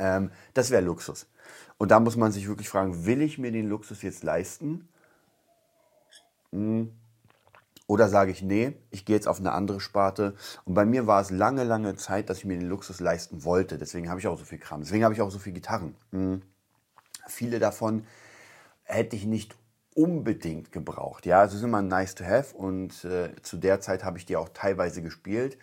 ähm, 0.00 0.30
das 0.54 0.70
wäre 0.70 0.82
Luxus. 0.82 1.28
Und 1.78 1.90
da 1.90 2.00
muss 2.00 2.16
man 2.16 2.32
sich 2.32 2.48
wirklich 2.48 2.68
fragen, 2.68 3.06
will 3.06 3.22
ich 3.22 3.38
mir 3.38 3.52
den 3.52 3.68
Luxus 3.68 4.02
jetzt 4.02 4.22
leisten? 4.22 4.88
Hm. 6.52 6.92
Oder 7.86 8.08
sage 8.08 8.30
ich, 8.30 8.42
nee, 8.42 8.74
ich 8.90 9.06
gehe 9.06 9.16
jetzt 9.16 9.26
auf 9.26 9.40
eine 9.40 9.52
andere 9.52 9.80
Sparte. 9.80 10.34
Und 10.66 10.74
bei 10.74 10.84
mir 10.84 11.06
war 11.06 11.22
es 11.22 11.30
lange, 11.30 11.64
lange 11.64 11.96
Zeit, 11.96 12.28
dass 12.28 12.38
ich 12.38 12.44
mir 12.44 12.58
den 12.58 12.68
Luxus 12.68 13.00
leisten 13.00 13.44
wollte. 13.44 13.78
Deswegen 13.78 14.10
habe 14.10 14.20
ich 14.20 14.26
auch 14.26 14.38
so 14.38 14.44
viel 14.44 14.58
Kram. 14.58 14.82
Deswegen 14.82 15.04
habe 15.04 15.14
ich 15.14 15.22
auch 15.22 15.30
so 15.30 15.38
viele 15.38 15.54
Gitarren. 15.54 15.94
Hm. 16.12 16.42
Viele 17.26 17.58
davon 17.58 18.04
hätte 18.84 19.16
ich 19.16 19.24
nicht 19.24 19.54
unbedingt 19.94 20.70
gebraucht. 20.70 21.26
Ja, 21.26 21.44
es 21.44 21.54
ist 21.54 21.62
immer 21.62 21.82
nice 21.82 22.14
to 22.14 22.24
have 22.24 22.56
und 22.56 23.04
äh, 23.04 23.30
zu 23.42 23.56
der 23.56 23.80
Zeit 23.80 24.04
habe 24.04 24.18
ich 24.18 24.26
die 24.26 24.36
auch 24.36 24.48
teilweise 24.50 25.02
gespielt. 25.02 25.58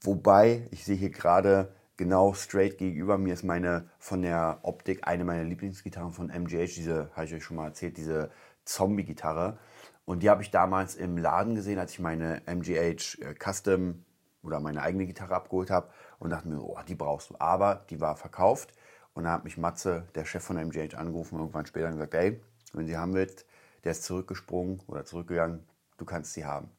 Wobei, 0.00 0.66
ich 0.70 0.84
sehe 0.84 0.96
hier 0.96 1.10
gerade 1.10 1.72
genau 1.96 2.34
straight 2.34 2.78
gegenüber 2.78 3.18
mir 3.18 3.34
ist 3.34 3.42
meine 3.42 3.88
von 3.98 4.22
der 4.22 4.60
Optik 4.62 5.06
eine 5.06 5.24
meiner 5.24 5.44
Lieblingsgitarren 5.44 6.12
von 6.12 6.30
MGH, 6.30 6.74
diese, 6.76 7.10
habe 7.14 7.26
ich 7.26 7.34
euch 7.34 7.44
schon 7.44 7.56
mal 7.56 7.66
erzählt, 7.66 7.96
diese 7.96 8.30
Zombie-Gitarre. 8.64 9.58
Und 10.04 10.22
die 10.22 10.30
habe 10.30 10.42
ich 10.42 10.50
damals 10.50 10.94
im 10.94 11.16
Laden 11.16 11.54
gesehen, 11.54 11.78
als 11.78 11.92
ich 11.92 11.98
meine 11.98 12.42
MGH 12.46 13.18
äh, 13.20 13.34
Custom 13.34 14.04
oder 14.42 14.60
meine 14.60 14.82
eigene 14.82 15.06
Gitarre 15.06 15.34
abgeholt 15.34 15.70
habe 15.70 15.90
und 16.18 16.30
dachte 16.30 16.48
mir, 16.48 16.62
oh, 16.62 16.78
die 16.86 16.94
brauchst 16.94 17.30
du. 17.30 17.36
Aber 17.38 17.86
die 17.90 18.00
war 18.00 18.16
verkauft 18.16 18.72
und 19.14 19.24
da 19.24 19.32
hat 19.32 19.44
mich 19.44 19.58
Matze, 19.58 20.06
der 20.14 20.24
Chef 20.24 20.44
von 20.44 20.56
MGH, 20.56 20.96
angerufen 20.96 21.38
irgendwann 21.38 21.66
später 21.66 21.86
und 21.86 21.94
gesagt, 21.94 22.14
hey, 22.14 22.40
wenn 22.72 22.86
sie 22.86 22.96
haben 22.96 23.14
willst, 23.14 23.46
der 23.84 23.92
ist 23.92 24.04
zurückgesprungen 24.04 24.80
oder 24.86 25.04
zurückgegangen, 25.04 25.66
du 25.96 26.04
kannst 26.04 26.34
sie 26.34 26.44
haben. 26.44 26.70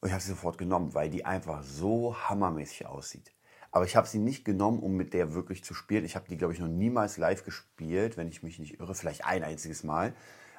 Und 0.00 0.08
ich 0.08 0.12
habe 0.12 0.22
sie 0.22 0.30
sofort 0.30 0.58
genommen, 0.58 0.94
weil 0.94 1.10
die 1.10 1.24
einfach 1.24 1.62
so 1.62 2.16
hammermäßig 2.16 2.86
aussieht. 2.86 3.32
Aber 3.70 3.84
ich 3.84 3.96
habe 3.96 4.06
sie 4.06 4.18
nicht 4.18 4.44
genommen, 4.44 4.80
um 4.80 4.96
mit 4.96 5.12
der 5.12 5.34
wirklich 5.34 5.62
zu 5.62 5.74
spielen. 5.74 6.04
Ich 6.04 6.16
habe 6.16 6.26
die, 6.28 6.36
glaube 6.36 6.54
ich, 6.54 6.60
noch 6.60 6.68
niemals 6.68 7.18
live 7.18 7.44
gespielt, 7.44 8.16
wenn 8.16 8.28
ich 8.28 8.42
mich 8.42 8.58
nicht 8.58 8.80
irre. 8.80 8.94
Vielleicht 8.94 9.24
ein 9.24 9.44
einziges 9.44 9.84
Mal. 9.84 10.14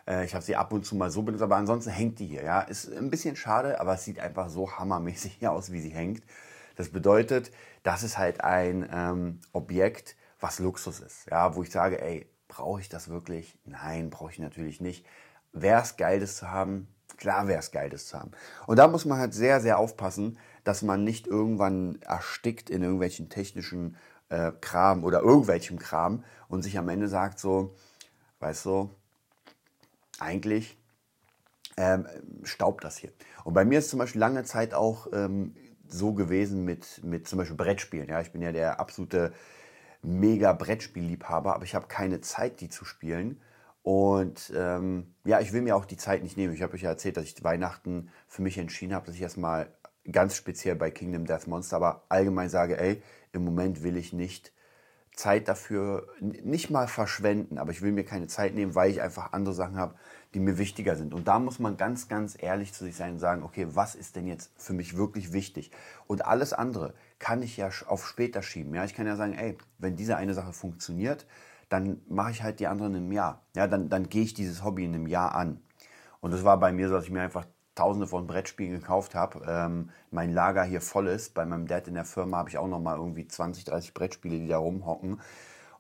Äh, 0.08 0.26
ich 0.26 0.36
habe 0.36 0.44
sie 0.44 0.56
ab 0.56 0.74
und 0.74 0.86
zu 0.86 0.96
mal 0.96 1.12
so 1.12 1.24
benutzt, 1.24 1.44
aber 1.44 1.56
ansonsten 1.56 1.92
hängt 1.92 2.20
die 2.20 2.28
hier. 2.28 2.44
Ja, 2.44 2.62
ist 2.62 2.92
ein 2.92 3.10
bisschen 3.10 3.36
schade, 3.36 3.80
aber 3.80 3.94
es 3.94 4.06
sieht 4.06 4.20
einfach 4.20 4.50
so 4.50 4.72
hammermäßig 4.78 5.34
hier 5.40 5.52
aus, 5.52 5.72
wie 5.72 5.82
sie 5.82 5.90
hängt. 5.90 6.24
Das 6.76 6.90
bedeutet, 6.90 7.52
das 7.84 8.04
ist 8.04 8.18
halt 8.18 8.42
ein 8.42 8.88
ähm, 8.92 9.42
Objekt, 9.54 10.16
was 10.40 10.60
Luxus 10.60 11.00
ist. 11.00 11.30
Ja, 11.30 11.56
wo 11.56 11.64
ich 11.64 11.72
sage, 11.72 12.02
ey, 12.02 12.26
brauche 12.48 12.80
ich 12.82 12.90
das 12.90 13.10
wirklich? 13.10 13.58
Nein, 13.66 14.10
brauche 14.10 14.32
ich 14.32 14.40
natürlich 14.40 14.82
nicht. 14.82 15.06
Wäre 15.52 15.82
es 15.82 15.98
geil, 15.98 16.20
das 16.20 16.38
zu 16.38 16.50
haben? 16.52 16.88
Klar 17.20 17.50
wäre 17.50 17.60
es 17.60 17.72
geil, 17.72 17.90
das 17.90 18.06
zu 18.06 18.18
haben. 18.18 18.32
Und 18.66 18.80
da 18.80 18.88
muss 18.88 19.04
man 19.04 19.20
halt 19.20 19.34
sehr, 19.34 19.60
sehr 19.60 19.78
aufpassen, 19.78 20.40
dass 20.64 20.84
man 20.84 21.04
nicht 21.04 21.28
irgendwann 21.28 22.02
erstickt 22.02 22.70
in 22.70 22.82
irgendwelchen 22.82 23.28
technischen 23.28 23.98
äh, 24.30 24.54
Kram 24.62 25.04
oder 25.04 25.20
irgendwelchem 25.20 25.80
Kram 25.80 26.24
und 26.48 26.62
sich 26.62 26.78
am 26.78 26.88
Ende 26.88 27.10
sagt 27.10 27.38
so, 27.38 27.76
weißt 28.40 28.66
du, 28.66 28.90
eigentlich 30.18 30.78
ähm, 31.76 32.08
staubt 32.44 32.86
das 32.86 32.98
hier. 32.98 33.12
Und 33.44 33.54
bei 33.54 33.66
mir 33.66 33.80
ist 33.80 33.90
zum 33.90 34.00
Beispiel 34.00 34.22
lange 34.22 34.46
Zeit 34.46 34.74
auch 34.74 35.08
ähm, 35.12 35.56
so 35.90 36.14
gewesen 36.14 36.64
mit, 36.64 37.04
mit 37.04 37.28
zum 37.28 37.38
Beispiel 37.40 37.58
Brettspielen. 37.58 38.08
Ja, 38.08 38.22
ich 38.22 38.32
bin 38.32 38.42
ja 38.42 38.54
der 38.54 38.80
absolute 38.80 39.34
mega 40.02 40.54
Brettspielliebhaber, 40.54 41.54
aber 41.54 41.66
ich 41.66 41.76
habe 41.76 41.88
keine 41.88 42.22
Zeit, 42.22 42.62
die 42.62 42.70
zu 42.70 42.86
spielen. 42.86 43.42
Und 43.82 44.52
ähm, 44.56 45.16
ja, 45.24 45.40
ich 45.40 45.54
will 45.54 45.62
mir 45.62 45.76
auch 45.76 45.86
die 45.86 45.98
Zeit 45.98 46.24
nicht 46.24 46.38
nehmen. 46.38 46.54
Ich 46.54 46.62
habe 46.62 46.74
euch 46.74 46.82
ja 46.82 46.90
erzählt, 46.90 47.18
dass 47.18 47.26
ich 47.26 47.44
Weihnachten 47.44 48.10
für 48.28 48.42
mich 48.42 48.58
entschieden 48.58 48.94
habe, 48.94 49.06
dass 49.06 49.16
ich 49.16 49.22
erstmal 49.22 49.72
ganz 50.12 50.36
speziell 50.36 50.76
bei 50.76 50.92
Kingdom 50.92 51.26
Death 51.26 51.48
Monster, 51.48 51.78
aber 51.78 52.04
allgemein 52.10 52.50
sage, 52.50 52.80
ey, 52.80 53.02
im 53.32 53.44
Moment 53.44 53.84
will 53.84 53.98
ich 53.98 54.14
nicht 54.14 54.54
Zeit 55.20 55.50
dafür 55.50 56.08
nicht 56.22 56.70
mal 56.70 56.88
verschwenden, 56.88 57.58
aber 57.58 57.72
ich 57.72 57.82
will 57.82 57.92
mir 57.92 58.06
keine 58.06 58.28
Zeit 58.28 58.56
nehmen, 58.56 58.74
weil 58.74 58.90
ich 58.90 59.02
einfach 59.02 59.34
andere 59.34 59.54
Sachen 59.54 59.78
habe, 59.78 59.96
die 60.34 60.40
mir 60.40 60.58
wichtiger 60.58 60.96
sind. 60.96 61.14
Und 61.14 61.28
da 61.28 61.40
muss 61.40 61.60
man 61.60 61.76
ganz, 61.76 62.08
ganz 62.08 62.38
ehrlich 62.42 62.74
zu 62.74 62.86
sich 62.86 62.96
sein 62.96 63.14
und 63.14 63.20
sagen, 63.20 63.44
okay, 63.44 63.68
was 63.72 63.96
ist 63.96 64.16
denn 64.16 64.28
jetzt 64.28 64.52
für 64.58 64.74
mich 64.74 64.96
wirklich 64.96 65.34
wichtig? 65.34 65.72
Und 66.08 66.26
alles 66.26 66.54
andere 66.54 66.94
kann 67.18 67.42
ich 67.42 67.58
ja 67.58 67.70
auf 67.88 68.08
später 68.08 68.42
schieben. 68.42 68.74
Ja, 68.74 68.86
ich 68.86 68.94
kann 68.94 69.08
ja 69.08 69.18
sagen, 69.18 69.34
ey, 69.34 69.58
wenn 69.78 69.98
diese 69.98 70.16
eine 70.16 70.34
Sache 70.34 70.54
funktioniert, 70.54 71.26
dann 71.70 72.02
mache 72.08 72.32
ich 72.32 72.44
halt 72.44 72.60
die 72.60 72.68
anderen 72.68 72.96
im 72.96 73.12
Jahr. 73.12 73.46
Ja, 73.56 73.68
dann, 73.68 73.90
dann 73.90 74.10
gehe 74.10 74.24
ich 74.24 74.34
dieses 74.34 74.64
Hobby 74.64 74.86
in 74.86 74.96
einem 74.96 75.08
Jahr 75.08 75.36
an. 75.36 75.62
Und 76.20 76.32
das 76.32 76.44
war 76.44 76.60
bei 76.60 76.72
mir 76.72 76.90
so, 76.90 76.96
dass 76.96 77.06
ich 77.06 77.12
mir 77.12 77.22
einfach 77.22 77.46
tausende 77.76 78.08
von 78.08 78.28
Brettspielen 78.28 78.74
gekauft 78.74 79.16
habe. 79.16 79.46
Ähm, 79.48 79.90
mein 80.12 80.34
Lager 80.34 80.64
hier 80.64 80.82
voll 80.82 81.08
ist. 81.08 81.34
Bei 81.34 81.46
meinem 81.46 81.68
Dad 81.68 81.88
in 81.88 81.94
der 81.94 82.06
Firma 82.06 82.38
habe 82.38 82.50
ich 82.50 82.58
auch 82.58 82.68
noch 82.68 82.82
mal 82.82 82.98
irgendwie 82.98 83.28
20, 83.28 83.64
30 83.64 83.94
Brettspiele, 83.94 84.40
die 84.40 84.48
da 84.48 84.58
rumhocken 84.58 85.22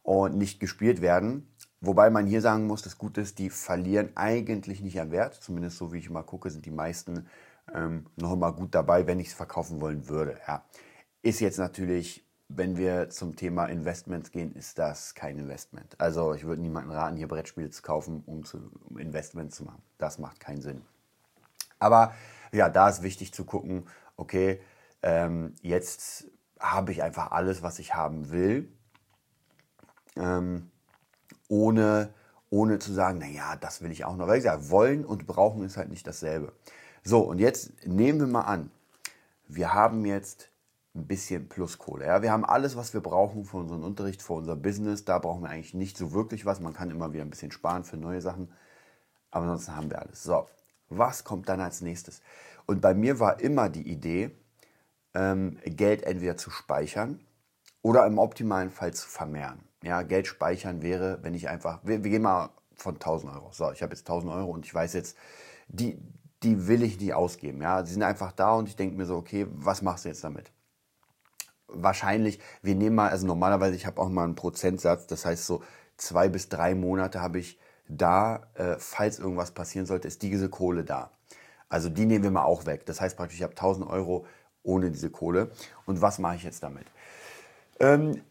und 0.04 0.38
nicht 0.38 0.60
gespielt 0.60 1.02
werden. 1.02 1.48
Wobei 1.82 2.10
man 2.10 2.26
hier 2.26 2.42
sagen 2.42 2.68
muss, 2.68 2.82
das 2.82 2.98
Gute 2.98 3.22
ist, 3.22 3.40
die 3.40 3.50
verlieren 3.50 4.12
eigentlich 4.16 4.82
nicht 4.82 5.00
an 5.00 5.12
Wert. 5.12 5.36
Zumindest 5.36 5.78
so 5.78 5.92
wie 5.92 5.98
ich 5.98 6.10
mal 6.10 6.24
gucke, 6.24 6.50
sind 6.50 6.66
die 6.66 6.72
meisten 6.72 7.28
ähm, 7.74 8.06
noch 8.16 8.34
immer 8.34 8.52
gut 8.52 8.76
dabei, 8.76 9.08
wenn 9.08 9.20
ich 9.20 9.28
es 9.28 9.34
verkaufen 9.34 9.82
wollen 9.82 10.08
würde. 10.08 10.38
Ja. 10.48 10.64
Ist 11.22 11.42
jetzt 11.42 11.58
natürlich, 11.58 12.26
wenn 12.50 12.78
wir 12.78 13.10
zum 13.12 13.36
Thema 13.36 13.66
Investments 13.68 14.32
gehen, 14.32 14.54
ist 14.56 14.80
das 14.80 15.14
kein 15.14 15.38
Investment. 15.38 15.96
Also 16.00 16.34
ich 16.34 16.44
würde 16.46 16.62
niemanden 16.64 16.92
raten, 16.92 17.16
hier 17.16 17.28
Brettspiele 17.28 17.70
zu 17.70 17.84
kaufen, 17.84 18.24
um, 18.26 18.44
zu, 18.44 18.72
um 18.90 18.98
Investment 18.98 19.54
zu 19.54 19.64
machen. 19.64 19.84
Das 20.00 20.18
macht 20.18 20.40
keinen 20.40 20.62
Sinn. 20.62 20.82
Aber 21.78 22.14
ja, 22.52 22.68
da 22.68 22.90
ist 22.90 23.04
wichtig 23.04 23.34
zu 23.34 23.46
gucken, 23.46 23.88
okay, 24.18 24.60
ähm, 25.04 25.54
jetzt 25.62 26.26
habe 26.60 26.92
ich 26.92 27.04
einfach 27.04 27.32
alles, 27.32 27.62
was 27.62 27.78
ich 27.78 27.94
haben 27.94 28.32
will, 28.32 28.68
ähm, 30.16 30.72
ohne, 31.48 32.14
ohne 32.50 32.80
zu 32.80 32.92
sagen, 32.92 33.20
naja, 33.20 33.56
das 33.58 33.82
will 33.82 33.92
ich 33.92 34.06
auch 34.06 34.18
noch. 34.18 34.28
Weil 34.28 34.40
ich 34.40 34.44
sage, 34.44 34.72
wollen 34.72 35.06
und 35.06 35.28
brauchen 35.28 35.64
ist 35.64 35.78
halt 35.78 35.90
nicht 35.90 36.08
dasselbe. 36.08 36.52
So, 37.04 37.22
und 37.22 37.38
jetzt 37.38 37.86
nehmen 37.86 38.20
wir 38.20 38.28
mal 38.28 38.42
an, 38.42 38.72
wir 39.48 39.74
haben 39.74 40.04
jetzt 40.06 40.50
ein 40.96 41.08
bisschen 41.08 41.50
Pluskohle. 41.50 42.06
Ja? 42.06 42.22
Wir 42.22 42.32
haben 42.32 42.46
alles, 42.46 42.76
was 42.76 42.94
wir 42.94 43.02
brauchen 43.02 43.46
für 43.46 43.58
unseren 43.58 43.84
Unterricht, 43.84 44.22
für 44.22 44.34
unser 44.34 44.56
Business. 44.56 45.06
Da 45.06 45.20
brauchen 45.20 45.44
wir 45.44 45.50
eigentlich 45.50 45.74
nicht 45.74 45.98
so 45.98 46.14
wirklich 46.14 46.46
was. 46.46 46.60
Man 46.60 46.74
kann 46.74 46.90
immer 46.90 47.14
wieder 47.14 47.24
ein 47.24 47.30
bisschen 47.30 47.52
sparen 47.52 47.84
für 47.84 47.98
neue 47.98 48.22
Sachen. 48.22 48.52
Aber 49.32 49.46
ansonsten 49.46 49.76
haben 49.76 49.90
wir 49.90 50.02
alles. 50.02 50.24
So, 50.24 50.48
was 50.90 51.24
kommt 51.24 51.50
dann 51.50 51.62
als 51.62 51.82
nächstes? 51.82 52.22
Und 52.66 52.82
bei 52.82 52.94
mir 52.94 53.20
war 53.20 53.40
immer 53.40 53.70
die 53.70 53.88
Idee, 53.88 54.32
ähm, 55.14 55.58
Geld 55.66 56.04
entweder 56.04 56.38
zu 56.38 56.50
speichern 56.50 57.20
oder 57.82 58.06
im 58.06 58.18
optimalen 58.18 58.72
Fall 58.72 58.94
zu 58.94 59.08
vermehren. 59.08 59.60
Ja, 59.84 60.02
Geld 60.02 60.28
speichern 60.28 60.82
wäre, 60.82 61.20
wenn 61.22 61.34
ich 61.34 61.50
einfach, 61.50 61.80
wir, 61.84 62.04
wir 62.04 62.12
gehen 62.12 62.24
mal 62.24 62.50
von 62.76 62.96
1000 62.96 63.34
Euro. 63.34 63.52
So, 63.52 63.72
ich 63.72 63.82
habe 63.82 63.94
jetzt 63.94 64.02
1000 64.02 64.32
Euro 64.34 64.52
und 64.52 64.66
ich 64.66 64.74
weiß 64.74 64.94
jetzt, 64.94 65.16
die, 65.68 65.98
die 66.44 66.68
will 66.68 66.84
ich 66.84 67.00
nicht 67.00 67.14
ausgeben. 67.14 67.62
Ja, 67.62 67.86
sie 67.86 67.94
sind 67.94 68.04
einfach 68.04 68.32
da 68.32 68.54
und 68.54 68.68
ich 68.68 68.76
denke 68.76 68.98
mir 68.98 69.06
so, 69.06 69.16
okay, 69.16 69.48
was 69.52 69.82
machst 69.82 70.06
du 70.06 70.10
jetzt 70.10 70.24
damit? 70.24 70.52
Wahrscheinlich, 71.72 72.40
wir 72.62 72.76
nehmen 72.76 72.96
mal, 72.96 73.10
also 73.10 73.28
normalerweise, 73.28 73.76
ich 73.76 73.86
habe 73.86 74.02
auch 74.02 74.10
mal 74.10 74.24
einen 74.24 74.36
Prozentsatz, 74.36 75.08
das 75.08 75.26
heißt 75.26 75.46
so 75.46 75.64
zwei 75.98 76.30
bis 76.30 76.50
drei 76.50 76.76
Monate 76.76 77.22
habe 77.22 77.40
ich 77.40 77.60
da, 77.88 78.48
äh, 78.54 78.76
falls 78.78 79.20
irgendwas 79.20 79.52
passieren 79.52 79.86
sollte, 79.86 80.08
ist 80.08 80.22
diese 80.22 80.50
Kohle 80.50 80.84
da. 80.84 81.12
Also 81.70 81.90
die 81.90 82.06
nehmen 82.06 82.24
wir 82.24 82.32
mal 82.32 82.44
auch 82.44 82.66
weg. 82.66 82.86
Das 82.86 83.02
heißt 83.02 83.18
praktisch, 83.18 83.38
ich 83.38 83.44
habe 83.44 83.54
1000 83.54 83.88
Euro 83.88 84.26
ohne 84.64 84.92
diese 84.92 85.10
Kohle. 85.10 85.52
Und 85.86 86.02
was 86.02 86.20
mache 86.20 86.36
ich 86.36 86.44
jetzt 86.44 86.64
damit? 86.64 86.86
Ähm, 87.80 88.22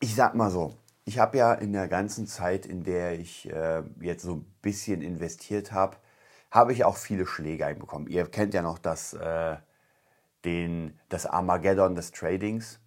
ich 0.00 0.14
sag 0.14 0.34
mal 0.34 0.50
so, 0.50 0.74
ich 1.04 1.18
habe 1.18 1.38
ja 1.38 1.54
in 1.54 1.72
der 1.72 1.88
ganzen 1.88 2.26
Zeit, 2.26 2.66
in 2.66 2.84
der 2.84 3.18
ich 3.18 3.50
äh, 3.50 3.82
jetzt 4.00 4.22
so 4.22 4.34
ein 4.36 4.46
bisschen 4.62 5.02
investiert 5.02 5.72
habe, 5.72 5.96
habe 6.50 6.72
ich 6.72 6.84
auch 6.84 6.96
viele 6.96 7.26
Schläge 7.26 7.66
einbekommen. 7.66 8.08
Ihr 8.08 8.26
kennt 8.26 8.54
ja 8.54 8.62
noch 8.62 8.78
das, 8.78 9.14
äh, 9.14 9.56
den, 10.44 10.98
das 11.08 11.26
Armageddon 11.26 11.94
des 11.94 12.10
Tradings. 12.12 12.80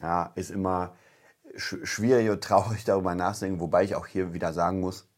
Ja, 0.00 0.32
ist 0.34 0.50
immer, 0.50 0.94
schwierig 1.56 2.30
und 2.30 2.42
traurig 2.42 2.84
darüber 2.86 3.14
nachzudenken, 3.14 3.60
wobei 3.60 3.84
ich 3.84 3.94
auch 3.94 4.06
hier 4.06 4.32
wieder 4.32 4.52
sagen 4.52 4.80
muss, 4.80 5.08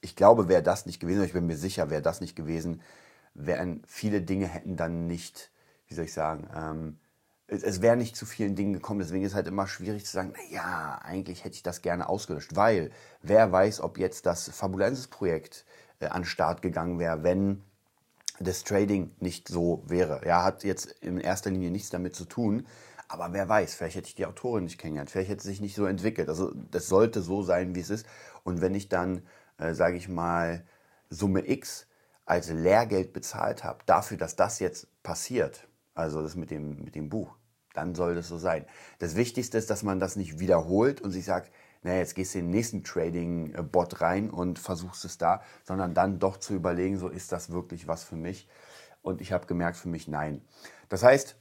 ich 0.00 0.16
glaube, 0.16 0.48
wäre 0.48 0.62
das 0.62 0.86
nicht 0.86 1.00
gewesen, 1.00 1.24
ich 1.24 1.32
bin 1.32 1.46
mir 1.46 1.56
sicher, 1.56 1.90
wäre 1.90 2.02
das 2.02 2.20
nicht 2.20 2.34
gewesen, 2.34 2.82
wären 3.34 3.82
viele 3.86 4.20
Dinge 4.22 4.46
hätten 4.46 4.76
dann 4.76 5.06
nicht, 5.06 5.52
wie 5.86 5.94
soll 5.94 6.06
ich 6.06 6.12
sagen, 6.12 6.48
ähm, 6.54 6.98
es, 7.46 7.62
es 7.62 7.82
wäre 7.82 7.96
nicht 7.96 8.16
zu 8.16 8.26
vielen 8.26 8.56
Dingen 8.56 8.72
gekommen. 8.72 9.00
Deswegen 9.00 9.24
ist 9.24 9.32
es 9.32 9.36
halt 9.36 9.46
immer 9.46 9.66
schwierig 9.66 10.04
zu 10.04 10.12
sagen, 10.12 10.32
naja, 10.32 10.98
eigentlich 11.02 11.44
hätte 11.44 11.54
ich 11.54 11.62
das 11.62 11.82
gerne 11.82 12.08
ausgelöscht, 12.08 12.56
weil 12.56 12.90
wer 13.20 13.52
weiß, 13.52 13.80
ob 13.80 13.98
jetzt 13.98 14.26
das 14.26 14.48
Fabulensis-Projekt 14.48 15.64
äh, 16.00 16.06
an 16.06 16.24
Start 16.24 16.62
gegangen 16.62 16.98
wäre, 16.98 17.22
wenn 17.22 17.62
das 18.42 18.64
Trading 18.64 19.10
nicht 19.20 19.48
so 19.48 19.82
wäre. 19.86 20.20
Ja, 20.26 20.44
hat 20.44 20.64
jetzt 20.64 20.86
in 21.00 21.18
erster 21.18 21.50
Linie 21.50 21.70
nichts 21.70 21.90
damit 21.90 22.14
zu 22.14 22.24
tun, 22.24 22.66
aber 23.08 23.32
wer 23.32 23.48
weiß, 23.48 23.74
vielleicht 23.74 23.96
hätte 23.96 24.08
ich 24.08 24.14
die 24.14 24.26
Autorin 24.26 24.64
nicht 24.64 24.78
kennengelernt, 24.78 25.10
vielleicht 25.10 25.28
hätte 25.28 25.40
es 25.40 25.44
sich 25.44 25.60
nicht 25.60 25.74
so 25.74 25.84
entwickelt. 25.84 26.28
Also 26.28 26.52
das 26.70 26.88
sollte 26.88 27.20
so 27.20 27.42
sein, 27.42 27.74
wie 27.74 27.80
es 27.80 27.90
ist. 27.90 28.06
Und 28.42 28.60
wenn 28.60 28.74
ich 28.74 28.88
dann, 28.88 29.22
äh, 29.58 29.74
sage 29.74 29.96
ich 29.96 30.08
mal, 30.08 30.64
Summe 31.10 31.46
X 31.46 31.86
als 32.24 32.48
Lehrgeld 32.48 33.12
bezahlt 33.12 33.64
habe, 33.64 33.80
dafür, 33.84 34.16
dass 34.16 34.34
das 34.36 34.60
jetzt 34.60 34.86
passiert, 35.02 35.68
also 35.94 36.22
das 36.22 36.36
mit 36.36 36.50
dem, 36.50 36.82
mit 36.82 36.94
dem 36.94 37.10
Buch, 37.10 37.36
dann 37.74 37.94
soll 37.94 38.14
das 38.14 38.28
so 38.28 38.38
sein. 38.38 38.64
Das 38.98 39.14
Wichtigste 39.16 39.58
ist, 39.58 39.68
dass 39.68 39.82
man 39.82 40.00
das 40.00 40.16
nicht 40.16 40.38
wiederholt 40.38 41.00
und 41.00 41.10
sich 41.10 41.24
sagt, 41.24 41.52
naja, 41.82 41.98
jetzt 41.98 42.14
gehst 42.14 42.34
du 42.34 42.38
in 42.38 42.46
den 42.46 42.50
nächsten 42.52 42.84
Trading-Bot 42.84 44.00
rein 44.00 44.30
und 44.30 44.58
versuchst 44.58 45.04
es 45.04 45.18
da, 45.18 45.42
sondern 45.64 45.94
dann 45.94 46.18
doch 46.18 46.36
zu 46.36 46.54
überlegen, 46.54 46.98
so 46.98 47.08
ist 47.08 47.32
das 47.32 47.50
wirklich 47.50 47.88
was 47.88 48.04
für 48.04 48.16
mich? 48.16 48.48
Und 49.02 49.20
ich 49.20 49.32
habe 49.32 49.46
gemerkt, 49.46 49.76
für 49.76 49.88
mich 49.88 50.06
nein. 50.06 50.42
Das 50.88 51.02
heißt, 51.02 51.36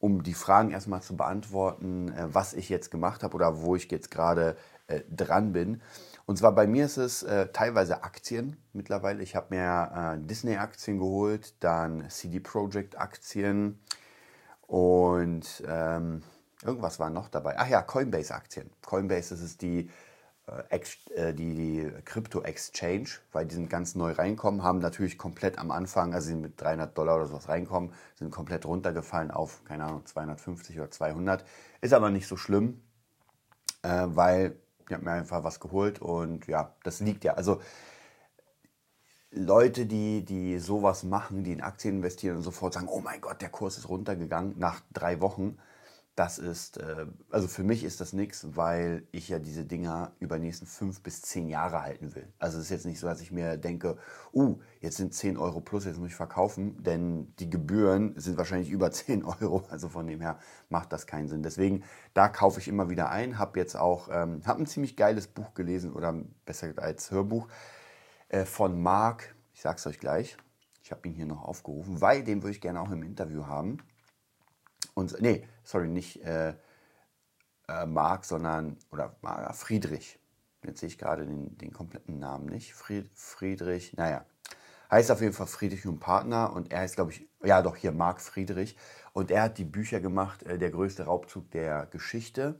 um 0.00 0.22
die 0.22 0.34
Fragen 0.34 0.70
erstmal 0.72 1.02
zu 1.02 1.16
beantworten, 1.16 2.08
äh, 2.12 2.34
was 2.34 2.54
ich 2.54 2.68
jetzt 2.68 2.90
gemacht 2.90 3.22
habe 3.22 3.34
oder 3.34 3.62
wo 3.62 3.76
ich 3.76 3.90
jetzt 3.90 4.10
gerade 4.10 4.56
äh, 4.88 5.02
dran 5.10 5.52
bin. 5.52 5.82
Und 6.26 6.38
zwar 6.38 6.54
bei 6.54 6.66
mir 6.66 6.86
ist 6.86 6.96
es 6.96 7.22
äh, 7.22 7.48
teilweise 7.52 8.02
Aktien 8.02 8.56
mittlerweile. 8.72 9.22
Ich 9.22 9.36
habe 9.36 9.54
mir 9.54 10.16
äh, 10.16 10.26
Disney-Aktien 10.26 10.98
geholt, 10.98 11.54
dann 11.60 12.08
CD 12.10 12.40
Projekt-Aktien 12.40 13.78
Und 14.66 15.62
ähm, 15.66 16.22
irgendwas 16.64 16.98
war 16.98 17.10
noch 17.10 17.28
dabei. 17.28 17.58
Ach 17.58 17.68
ja, 17.68 17.82
Coinbase-Aktien. 17.82 18.70
Coinbase 18.82 19.30
das 19.30 19.40
ist 19.40 19.62
die, 19.62 19.90
äh, 20.46 20.80
äh 21.14 21.34
die, 21.34 21.54
die 21.54 21.92
Crypto-Exchange, 22.04 23.08
weil 23.32 23.46
die 23.46 23.54
sind 23.54 23.70
ganz 23.70 23.94
neu 23.94 24.12
reinkommen, 24.12 24.62
haben 24.62 24.78
natürlich 24.78 25.18
komplett 25.18 25.58
am 25.58 25.70
Anfang, 25.70 26.14
also 26.14 26.28
sind 26.28 26.40
mit 26.40 26.60
300 26.60 26.96
Dollar 26.96 27.16
oder 27.16 27.26
sowas 27.26 27.48
reinkommen, 27.48 27.92
sind 28.16 28.30
komplett 28.30 28.66
runtergefallen 28.66 29.30
auf, 29.30 29.64
keine 29.64 29.84
Ahnung, 29.84 30.06
250 30.06 30.78
oder 30.78 30.90
200. 30.90 31.44
Ist 31.80 31.92
aber 31.94 32.10
nicht 32.10 32.26
so 32.26 32.36
schlimm, 32.36 32.82
äh, 33.82 34.06
weil 34.06 34.56
ich 34.86 34.94
habe 34.94 35.04
mir 35.04 35.12
einfach 35.12 35.44
was 35.44 35.60
geholt 35.60 36.00
und 36.00 36.46
ja, 36.46 36.74
das 36.82 37.00
liegt 37.00 37.24
ja. 37.24 37.34
Also 37.34 37.60
Leute, 39.32 39.86
die, 39.86 40.24
die 40.24 40.58
sowas 40.58 41.04
machen, 41.04 41.44
die 41.44 41.52
in 41.52 41.60
Aktien 41.60 41.96
investieren 41.96 42.36
und 42.38 42.42
sofort 42.42 42.74
sagen, 42.74 42.88
oh 42.88 43.00
mein 43.00 43.20
Gott, 43.20 43.40
der 43.40 43.48
Kurs 43.48 43.78
ist 43.78 43.88
runtergegangen 43.88 44.58
nach 44.58 44.80
drei 44.92 45.20
Wochen. 45.20 45.58
Das 46.20 46.36
ist, 46.36 46.76
äh, 46.76 47.06
also 47.30 47.48
für 47.48 47.62
mich 47.62 47.82
ist 47.82 48.02
das 48.02 48.12
nichts, 48.12 48.46
weil 48.54 49.04
ich 49.10 49.30
ja 49.30 49.38
diese 49.38 49.64
Dinger 49.64 50.12
über 50.18 50.38
die 50.38 50.44
nächsten 50.44 50.66
fünf 50.66 51.02
bis 51.02 51.22
zehn 51.22 51.48
Jahre 51.48 51.80
halten 51.80 52.14
will. 52.14 52.30
Also 52.38 52.58
es 52.58 52.64
ist 52.64 52.70
jetzt 52.70 52.84
nicht 52.84 53.00
so, 53.00 53.06
dass 53.06 53.22
ich 53.22 53.32
mir 53.32 53.56
denke, 53.56 53.96
uh, 54.34 54.60
jetzt 54.80 54.98
sind 54.98 55.14
10 55.14 55.38
Euro 55.38 55.62
plus, 55.62 55.86
jetzt 55.86 55.98
muss 55.98 56.08
ich 56.10 56.14
verkaufen, 56.14 56.82
denn 56.82 57.34
die 57.38 57.48
Gebühren 57.48 58.12
sind 58.20 58.36
wahrscheinlich 58.36 58.68
über 58.68 58.90
10 58.92 59.24
Euro. 59.24 59.64
Also 59.70 59.88
von 59.88 60.06
dem 60.06 60.20
her 60.20 60.38
macht 60.68 60.92
das 60.92 61.06
keinen 61.06 61.26
Sinn. 61.26 61.42
Deswegen, 61.42 61.84
da 62.12 62.28
kaufe 62.28 62.60
ich 62.60 62.68
immer 62.68 62.90
wieder 62.90 63.08
ein, 63.08 63.38
habe 63.38 63.58
jetzt 63.58 63.74
auch, 63.74 64.10
ähm, 64.12 64.42
habe 64.44 64.60
ein 64.60 64.66
ziemlich 64.66 64.96
geiles 64.98 65.26
Buch 65.26 65.54
gelesen 65.54 65.90
oder 65.90 66.12
besser 66.44 66.66
gesagt 66.66 66.86
als 66.86 67.10
Hörbuch 67.10 67.48
äh, 68.28 68.44
von 68.44 68.78
Marc, 68.78 69.34
ich 69.54 69.62
sag's 69.62 69.86
euch 69.86 69.98
gleich, 69.98 70.36
ich 70.82 70.92
habe 70.92 71.08
ihn 71.08 71.14
hier 71.14 71.24
noch 71.24 71.44
aufgerufen, 71.44 72.02
weil 72.02 72.24
den 72.24 72.42
würde 72.42 72.52
ich 72.52 72.60
gerne 72.60 72.82
auch 72.82 72.90
im 72.90 73.04
Interview 73.04 73.46
haben. 73.46 73.78
Und, 74.94 75.20
nee, 75.20 75.46
sorry, 75.70 75.88
nicht 75.88 76.22
äh, 76.24 76.54
äh, 77.68 77.86
Marc, 77.86 78.24
sondern, 78.24 78.76
oder 78.90 79.16
äh, 79.22 79.52
Friedrich. 79.52 80.18
Jetzt 80.64 80.80
sehe 80.80 80.88
ich 80.88 80.98
gerade 80.98 81.24
den, 81.24 81.56
den 81.56 81.72
kompletten 81.72 82.18
Namen 82.18 82.46
nicht. 82.46 82.74
Fried, 82.74 83.08
Friedrich, 83.14 83.96
naja. 83.96 84.26
Heißt 84.90 85.10
auf 85.12 85.20
jeden 85.20 85.32
Fall 85.32 85.46
Friedrich 85.46 85.86
und 85.86 86.00
Partner 86.00 86.52
und 86.52 86.72
er 86.72 86.80
heißt, 86.80 86.96
glaube 86.96 87.12
ich, 87.12 87.28
ja 87.44 87.62
doch 87.62 87.76
hier 87.76 87.92
Marc 87.92 88.20
Friedrich. 88.20 88.76
Und 89.12 89.30
er 89.30 89.42
hat 89.42 89.58
die 89.58 89.64
Bücher 89.64 90.00
gemacht, 90.00 90.42
äh, 90.42 90.58
der 90.58 90.70
größte 90.70 91.04
Raubzug 91.04 91.50
der 91.52 91.86
Geschichte. 91.86 92.58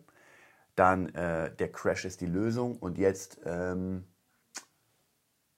Dann 0.77 1.09
äh, 1.15 1.55
der 1.57 1.73
Crash 1.73 2.05
ist 2.05 2.21
die 2.21 2.27
Lösung 2.27 2.79
und 2.79 2.97
jetzt 2.97 3.41
ähm, 3.45 4.05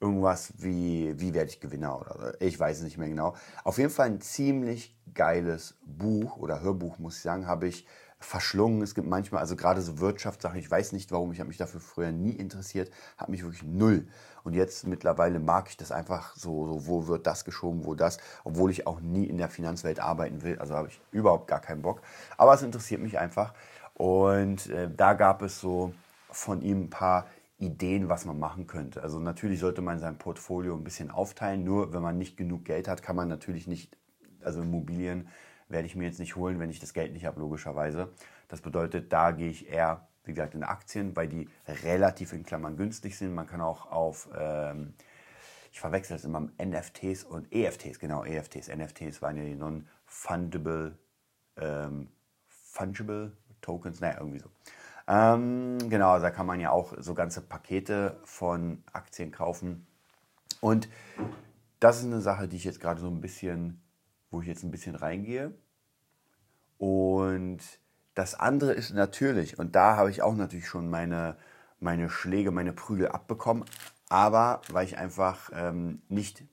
irgendwas 0.02 0.52
wie, 0.58 1.18
wie 1.18 1.32
werde 1.32 1.50
ich 1.50 1.60
Gewinner 1.60 2.00
oder 2.00 2.34
ich 2.40 2.58
weiß 2.58 2.78
es 2.78 2.84
nicht 2.84 2.98
mehr 2.98 3.08
genau. 3.08 3.34
Auf 3.64 3.78
jeden 3.78 3.90
Fall 3.90 4.06
ein 4.06 4.20
ziemlich 4.20 4.94
geiles 5.14 5.76
Buch 5.84 6.36
oder 6.36 6.60
Hörbuch, 6.60 6.98
muss 6.98 7.16
ich 7.16 7.22
sagen, 7.22 7.46
habe 7.46 7.68
ich 7.68 7.86
verschlungen. 8.18 8.82
Es 8.82 8.94
gibt 8.94 9.08
manchmal, 9.08 9.40
also 9.40 9.56
gerade 9.56 9.80
so 9.80 9.98
Wirtschaftssachen, 10.00 10.58
ich 10.58 10.70
weiß 10.70 10.92
nicht 10.92 11.12
warum, 11.12 11.32
ich 11.32 11.40
habe 11.40 11.48
mich 11.48 11.56
dafür 11.56 11.80
früher 11.80 12.12
nie 12.12 12.32
interessiert, 12.32 12.90
habe 13.16 13.30
mich 13.30 13.42
wirklich 13.42 13.62
null. 13.62 14.06
Und 14.44 14.54
jetzt 14.54 14.86
mittlerweile 14.86 15.38
mag 15.38 15.68
ich 15.68 15.76
das 15.76 15.92
einfach 15.92 16.34
so, 16.36 16.66
so, 16.66 16.86
wo 16.86 17.06
wird 17.06 17.26
das 17.26 17.44
geschoben, 17.44 17.84
wo 17.84 17.94
das, 17.94 18.18
obwohl 18.44 18.70
ich 18.70 18.86
auch 18.86 19.00
nie 19.00 19.24
in 19.24 19.38
der 19.38 19.48
Finanzwelt 19.48 20.00
arbeiten 20.00 20.42
will, 20.42 20.58
also 20.58 20.74
habe 20.74 20.88
ich 20.88 21.00
überhaupt 21.12 21.46
gar 21.46 21.60
keinen 21.60 21.82
Bock. 21.82 22.02
Aber 22.36 22.54
es 22.54 22.62
interessiert 22.62 23.00
mich 23.00 23.18
einfach. 23.18 23.54
Und 23.94 24.68
äh, 24.70 24.90
da 24.94 25.14
gab 25.14 25.42
es 25.42 25.60
so 25.60 25.92
von 26.30 26.62
ihm 26.62 26.82
ein 26.82 26.90
paar 26.90 27.26
Ideen, 27.62 28.08
was 28.08 28.24
man 28.24 28.38
machen 28.38 28.66
könnte. 28.66 29.02
Also 29.02 29.20
natürlich 29.20 29.60
sollte 29.60 29.82
man 29.82 29.98
sein 29.98 30.18
Portfolio 30.18 30.74
ein 30.74 30.84
bisschen 30.84 31.10
aufteilen. 31.10 31.64
Nur 31.64 31.92
wenn 31.92 32.02
man 32.02 32.18
nicht 32.18 32.36
genug 32.36 32.64
Geld 32.64 32.88
hat, 32.88 33.02
kann 33.02 33.16
man 33.16 33.28
natürlich 33.28 33.66
nicht, 33.66 33.96
also 34.42 34.62
Immobilien 34.62 35.28
werde 35.68 35.86
ich 35.86 35.94
mir 35.94 36.04
jetzt 36.04 36.18
nicht 36.18 36.36
holen, 36.36 36.58
wenn 36.58 36.70
ich 36.70 36.80
das 36.80 36.92
Geld 36.92 37.12
nicht 37.12 37.24
habe, 37.24 37.40
logischerweise. 37.40 38.12
Das 38.48 38.60
bedeutet, 38.60 39.12
da 39.12 39.30
gehe 39.30 39.48
ich 39.48 39.68
eher, 39.68 40.08
wie 40.24 40.32
gesagt, 40.32 40.54
in 40.54 40.64
Aktien, 40.64 41.14
weil 41.16 41.28
die 41.28 41.48
relativ 41.84 42.32
in 42.32 42.42
Klammern 42.42 42.76
günstig 42.76 43.16
sind. 43.16 43.34
Man 43.34 43.46
kann 43.46 43.60
auch 43.60 43.90
auf, 43.90 44.28
ähm, 44.36 44.94
ich 45.70 45.80
verwechsel 45.80 46.16
das 46.16 46.24
immer, 46.24 46.48
NFTs 46.62 47.24
und 47.24 47.52
EFTs, 47.52 47.98
genau, 47.98 48.24
EFTs. 48.24 48.68
NFTs 48.68 49.22
waren 49.22 49.36
ja 49.36 49.44
die 49.44 49.54
Non-Fundable 49.54 50.98
ähm, 51.56 52.08
Fungible 52.48 53.32
Tokens, 53.60 54.00
naja, 54.00 54.16
irgendwie 54.18 54.40
so. 54.40 54.48
Ähm, 55.08 55.78
genau, 55.88 56.18
da 56.18 56.30
kann 56.30 56.46
man 56.46 56.60
ja 56.60 56.70
auch 56.70 56.94
so 56.98 57.14
ganze 57.14 57.40
Pakete 57.40 58.20
von 58.24 58.82
Aktien 58.92 59.32
kaufen. 59.32 59.86
Und 60.60 60.88
das 61.80 61.98
ist 61.98 62.06
eine 62.06 62.20
Sache, 62.20 62.46
die 62.46 62.56
ich 62.56 62.64
jetzt 62.64 62.80
gerade 62.80 63.00
so 63.00 63.08
ein 63.08 63.20
bisschen, 63.20 63.80
wo 64.30 64.40
ich 64.40 64.46
jetzt 64.46 64.62
ein 64.62 64.70
bisschen 64.70 64.94
reingehe. 64.94 65.52
Und 66.78 67.60
das 68.14 68.34
andere 68.34 68.72
ist 68.72 68.92
natürlich, 68.92 69.58
und 69.58 69.74
da 69.74 69.96
habe 69.96 70.10
ich 70.10 70.22
auch 70.22 70.34
natürlich 70.34 70.68
schon 70.68 70.88
meine, 70.90 71.36
meine 71.80 72.08
Schläge, 72.10 72.50
meine 72.50 72.72
Prügel 72.72 73.08
abbekommen, 73.08 73.64
aber 74.08 74.60
weil 74.70 74.86
ich 74.86 74.98
einfach 74.98 75.50
ähm, 75.54 76.02
nicht 76.08 76.44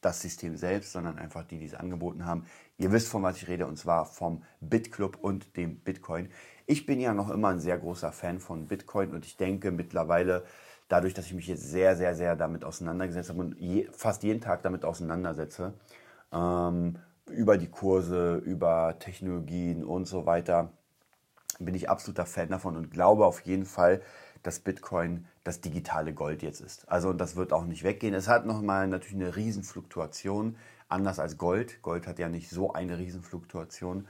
das 0.00 0.20
System 0.20 0.56
selbst, 0.56 0.92
sondern 0.92 1.18
einfach 1.18 1.44
die, 1.44 1.58
die 1.58 1.66
es 1.66 1.74
angeboten 1.74 2.24
haben. 2.24 2.46
Ihr 2.78 2.92
wisst, 2.92 3.08
von 3.08 3.22
was 3.22 3.36
ich 3.36 3.48
rede, 3.48 3.66
und 3.66 3.76
zwar 3.76 4.06
vom 4.06 4.44
BitClub 4.60 5.18
und 5.20 5.56
dem 5.56 5.80
Bitcoin. 5.80 6.30
Ich 6.70 6.86
bin 6.86 7.00
ja 7.00 7.14
noch 7.14 7.30
immer 7.30 7.48
ein 7.48 7.58
sehr 7.58 7.76
großer 7.78 8.12
Fan 8.12 8.38
von 8.38 8.68
Bitcoin 8.68 9.12
und 9.12 9.26
ich 9.26 9.36
denke 9.36 9.72
mittlerweile, 9.72 10.44
dadurch, 10.86 11.14
dass 11.14 11.26
ich 11.26 11.34
mich 11.34 11.48
jetzt 11.48 11.68
sehr, 11.68 11.96
sehr, 11.96 12.14
sehr 12.14 12.36
damit 12.36 12.64
auseinandergesetzt 12.64 13.28
habe 13.28 13.40
und 13.40 13.58
je, 13.58 13.88
fast 13.90 14.22
jeden 14.22 14.40
Tag 14.40 14.62
damit 14.62 14.84
auseinandersetze, 14.84 15.74
ähm, 16.32 16.94
über 17.28 17.58
die 17.58 17.66
Kurse, 17.66 18.36
über 18.36 18.94
Technologien 19.00 19.82
und 19.82 20.04
so 20.04 20.26
weiter, 20.26 20.70
bin 21.58 21.74
ich 21.74 21.90
absoluter 21.90 22.24
Fan 22.24 22.50
davon 22.50 22.76
und 22.76 22.92
glaube 22.92 23.26
auf 23.26 23.40
jeden 23.40 23.66
Fall, 23.66 24.00
dass 24.44 24.60
Bitcoin 24.60 25.26
das 25.42 25.60
digitale 25.60 26.14
Gold 26.14 26.40
jetzt 26.40 26.60
ist. 26.60 26.88
Also 26.88 27.08
und 27.08 27.18
das 27.18 27.34
wird 27.34 27.52
auch 27.52 27.64
nicht 27.64 27.82
weggehen. 27.82 28.14
Es 28.14 28.28
hat 28.28 28.46
nochmal 28.46 28.86
natürlich 28.86 29.16
eine 29.16 29.34
Riesenfluktuation, 29.34 30.54
anders 30.88 31.18
als 31.18 31.36
Gold. 31.36 31.82
Gold 31.82 32.06
hat 32.06 32.20
ja 32.20 32.28
nicht 32.28 32.48
so 32.48 32.72
eine 32.72 32.96
Riesenfluktuation. 32.96 34.06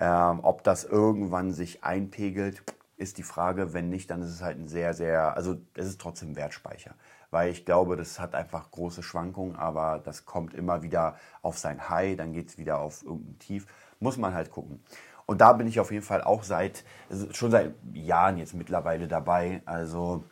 Ähm, 0.00 0.40
ob 0.42 0.64
das 0.64 0.84
irgendwann 0.84 1.52
sich 1.52 1.84
einpegelt, 1.84 2.62
ist 2.96 3.18
die 3.18 3.22
Frage. 3.22 3.74
Wenn 3.74 3.90
nicht, 3.90 4.10
dann 4.10 4.22
ist 4.22 4.30
es 4.30 4.42
halt 4.42 4.58
ein 4.58 4.68
sehr, 4.68 4.94
sehr, 4.94 5.36
also 5.36 5.58
es 5.74 5.86
ist 5.86 6.00
trotzdem 6.00 6.36
Wertspeicher. 6.36 6.94
Weil 7.30 7.50
ich 7.50 7.64
glaube, 7.64 7.96
das 7.96 8.18
hat 8.18 8.34
einfach 8.34 8.70
große 8.70 9.02
Schwankungen, 9.02 9.56
aber 9.56 10.00
das 10.02 10.24
kommt 10.24 10.54
immer 10.54 10.82
wieder 10.82 11.16
auf 11.42 11.58
sein 11.58 11.88
High, 11.88 12.16
dann 12.16 12.32
geht 12.32 12.48
es 12.48 12.58
wieder 12.58 12.78
auf 12.78 13.04
irgendein 13.04 13.38
Tief. 13.38 13.66
Muss 14.00 14.16
man 14.16 14.34
halt 14.34 14.50
gucken. 14.50 14.82
Und 15.26 15.40
da 15.40 15.52
bin 15.52 15.68
ich 15.68 15.78
auf 15.78 15.92
jeden 15.92 16.04
Fall 16.04 16.24
auch 16.24 16.42
seit, 16.42 16.82
schon 17.30 17.52
seit 17.52 17.74
Jahren 17.92 18.38
jetzt 18.38 18.54
mittlerweile 18.54 19.06
dabei. 19.06 19.62
Also 19.64 20.24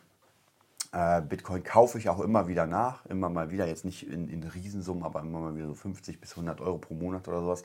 äh, 0.91 1.21
Bitcoin 1.21 1.63
kaufe 1.63 1.97
ich 1.99 2.09
auch 2.09 2.19
immer 2.19 2.47
wieder 2.47 2.65
nach, 2.65 3.05
immer 3.05 3.29
mal 3.29 3.51
wieder, 3.51 3.65
jetzt 3.65 3.85
nicht 3.85 4.09
in, 4.09 4.27
in 4.27 4.43
Riesensummen, 4.43 5.03
aber 5.03 5.21
immer 5.21 5.39
mal 5.39 5.55
wieder 5.55 5.67
so 5.67 5.75
50 5.75 6.19
bis 6.19 6.31
100 6.31 6.59
Euro 6.59 6.79
pro 6.79 6.95
Monat 6.95 7.27
oder 7.27 7.39
sowas. 7.39 7.63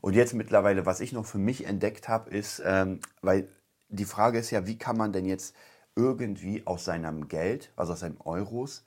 Und 0.00 0.14
jetzt 0.14 0.34
mittlerweile, 0.34 0.86
was 0.86 1.00
ich 1.00 1.12
noch 1.12 1.26
für 1.26 1.38
mich 1.38 1.66
entdeckt 1.66 2.08
habe, 2.08 2.30
ist, 2.30 2.62
ähm, 2.64 3.00
weil 3.20 3.48
die 3.88 4.04
Frage 4.04 4.38
ist 4.38 4.50
ja, 4.50 4.66
wie 4.66 4.78
kann 4.78 4.96
man 4.96 5.12
denn 5.12 5.24
jetzt 5.24 5.54
irgendwie 5.96 6.66
aus 6.66 6.84
seinem 6.84 7.28
Geld, 7.28 7.72
also 7.76 7.94
aus 7.94 8.00
seinen 8.00 8.20
Euros, 8.20 8.84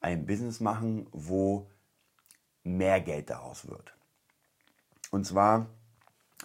ein 0.00 0.26
Business 0.26 0.60
machen, 0.60 1.06
wo 1.12 1.66
mehr 2.62 3.00
Geld 3.00 3.30
daraus 3.30 3.68
wird. 3.68 3.94
Und 5.10 5.26
zwar, 5.26 5.66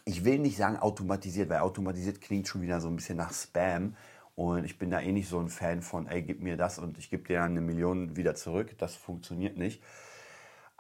ich 0.06 0.26
will 0.26 0.40
nicht 0.40 0.58
sagen 0.58 0.78
automatisiert, 0.78 1.50
weil 1.50 1.60
automatisiert 1.60 2.22
klingt 2.22 2.48
schon 2.48 2.62
wieder 2.62 2.82
so 2.82 2.88
ein 2.88 2.96
bisschen 2.96 3.18
nach 3.18 3.34
Spam. 3.34 3.96
Und 4.36 4.64
ich 4.64 4.78
bin 4.78 4.90
da 4.90 5.02
eh 5.02 5.12
nicht 5.12 5.28
so 5.28 5.40
ein 5.40 5.50
Fan 5.50 5.82
von, 5.82 6.08
ey, 6.08 6.22
gib 6.22 6.42
mir 6.42 6.56
das 6.56 6.80
und 6.80 6.98
ich 6.98 7.10
gebe 7.10 7.28
dir 7.28 7.44
eine 7.44 7.62
Million 7.62 8.16
wieder 8.16 8.36
zurück. 8.36 8.78
Das 8.78 8.96
funktioniert 8.96 9.58
nicht. 9.58 9.84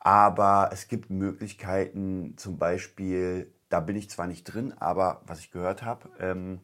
Aber 0.02 0.70
es 0.72 0.88
gibt 0.88 1.10
Möglichkeiten, 1.10 2.36
zum 2.38 2.58
Beispiel, 2.58 3.54
da 3.68 3.82
bin 3.82 3.96
ich 3.98 4.10
zwar 4.10 4.28
nicht 4.28 4.46
drin, 4.46 4.74
aber 4.74 5.22
was 5.26 5.40
ich 5.40 5.52
gehört 5.52 5.84
habe, 5.84 6.10
ähm, 6.20 6.62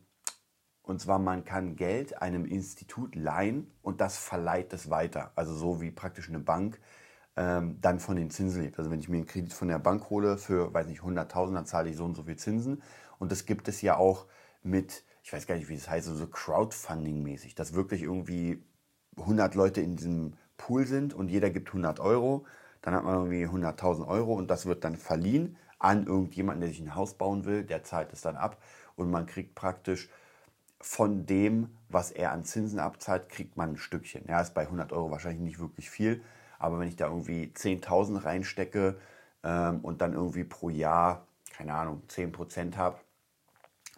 und 0.81 1.01
zwar 1.01 1.19
man 1.19 1.43
kann 1.43 1.75
Geld 1.75 2.21
einem 2.21 2.45
Institut 2.45 3.15
leihen 3.15 3.71
und 3.81 4.01
das 4.01 4.17
verleiht 4.17 4.71
es 4.71 4.89
weiter. 4.89 5.31
Also 5.35 5.53
so 5.53 5.81
wie 5.81 5.91
praktisch 5.91 6.29
eine 6.29 6.39
Bank 6.39 6.79
ähm, 7.35 7.79
dann 7.81 7.99
von 7.99 8.15
den 8.15 8.29
Zinsen 8.29 8.61
lebt. 8.61 8.77
Also 8.77 8.91
wenn 8.91 8.99
ich 8.99 9.09
mir 9.09 9.17
einen 9.17 9.25
Kredit 9.25 9.53
von 9.53 9.67
der 9.67 9.79
Bank 9.79 10.09
hole 10.09 10.37
für, 10.37 10.73
weiß 10.73 10.87
nicht, 10.87 11.01
100.000, 11.01 11.53
dann 11.53 11.65
zahle 11.65 11.89
ich 11.89 11.97
so 11.97 12.05
und 12.05 12.15
so 12.15 12.23
viel 12.23 12.37
Zinsen. 12.37 12.83
Und 13.19 13.31
das 13.31 13.45
gibt 13.45 13.67
es 13.67 13.81
ja 13.81 13.97
auch 13.97 14.27
mit, 14.63 15.03
ich 15.23 15.33
weiß 15.33 15.47
gar 15.47 15.55
nicht, 15.55 15.69
wie 15.69 15.75
das 15.75 15.89
heißt, 15.89 16.07
so 16.07 16.27
Crowdfunding-mäßig, 16.27 17.55
dass 17.55 17.73
wirklich 17.73 18.03
irgendwie 18.03 18.63
100 19.17 19.55
Leute 19.55 19.81
in 19.81 19.95
diesem 19.95 20.37
Pool 20.57 20.85
sind 20.85 21.13
und 21.13 21.29
jeder 21.29 21.49
gibt 21.49 21.69
100 21.69 21.99
Euro 21.99 22.45
dann 22.85 22.93
hat 22.93 23.03
man 23.03 23.15
irgendwie 23.15 23.47
100.000 23.47 24.07
Euro 24.07 24.33
und 24.35 24.47
das 24.47 24.67
wird 24.67 24.83
dann 24.83 24.95
verliehen 24.95 25.57
an 25.79 26.05
irgendjemanden, 26.05 26.61
der 26.61 26.69
sich 26.69 26.81
ein 26.81 26.93
Haus 26.93 27.15
bauen 27.15 27.43
will. 27.43 27.63
Der 27.63 27.83
zahlt 27.83 28.13
es 28.13 28.21
dann 28.21 28.37
ab 28.37 28.61
und 28.95 29.09
man 29.09 29.25
kriegt 29.25 29.55
praktisch 29.55 30.07
von 30.79 31.25
dem, 31.25 31.75
was 31.89 32.11
er 32.11 32.31
an 32.31 32.45
Zinsen 32.45 32.79
abzahlt, 32.79 33.29
kriegt 33.29 33.57
man 33.57 33.71
ein 33.71 33.77
Stückchen. 33.77 34.25
Ja, 34.27 34.39
ist 34.39 34.53
bei 34.53 34.61
100 34.61 34.93
Euro 34.93 35.09
wahrscheinlich 35.09 35.41
nicht 35.41 35.59
wirklich 35.59 35.89
viel, 35.89 36.21
aber 36.59 36.79
wenn 36.79 36.87
ich 36.87 36.95
da 36.95 37.07
irgendwie 37.07 37.51
10.000 37.55 38.23
reinstecke 38.23 38.99
ähm, 39.43 39.79
und 39.81 40.01
dann 40.01 40.13
irgendwie 40.13 40.43
pro 40.43 40.69
Jahr, 40.69 41.25
keine 41.57 41.73
Ahnung, 41.73 42.03
10% 42.07 42.77
habe, 42.77 42.99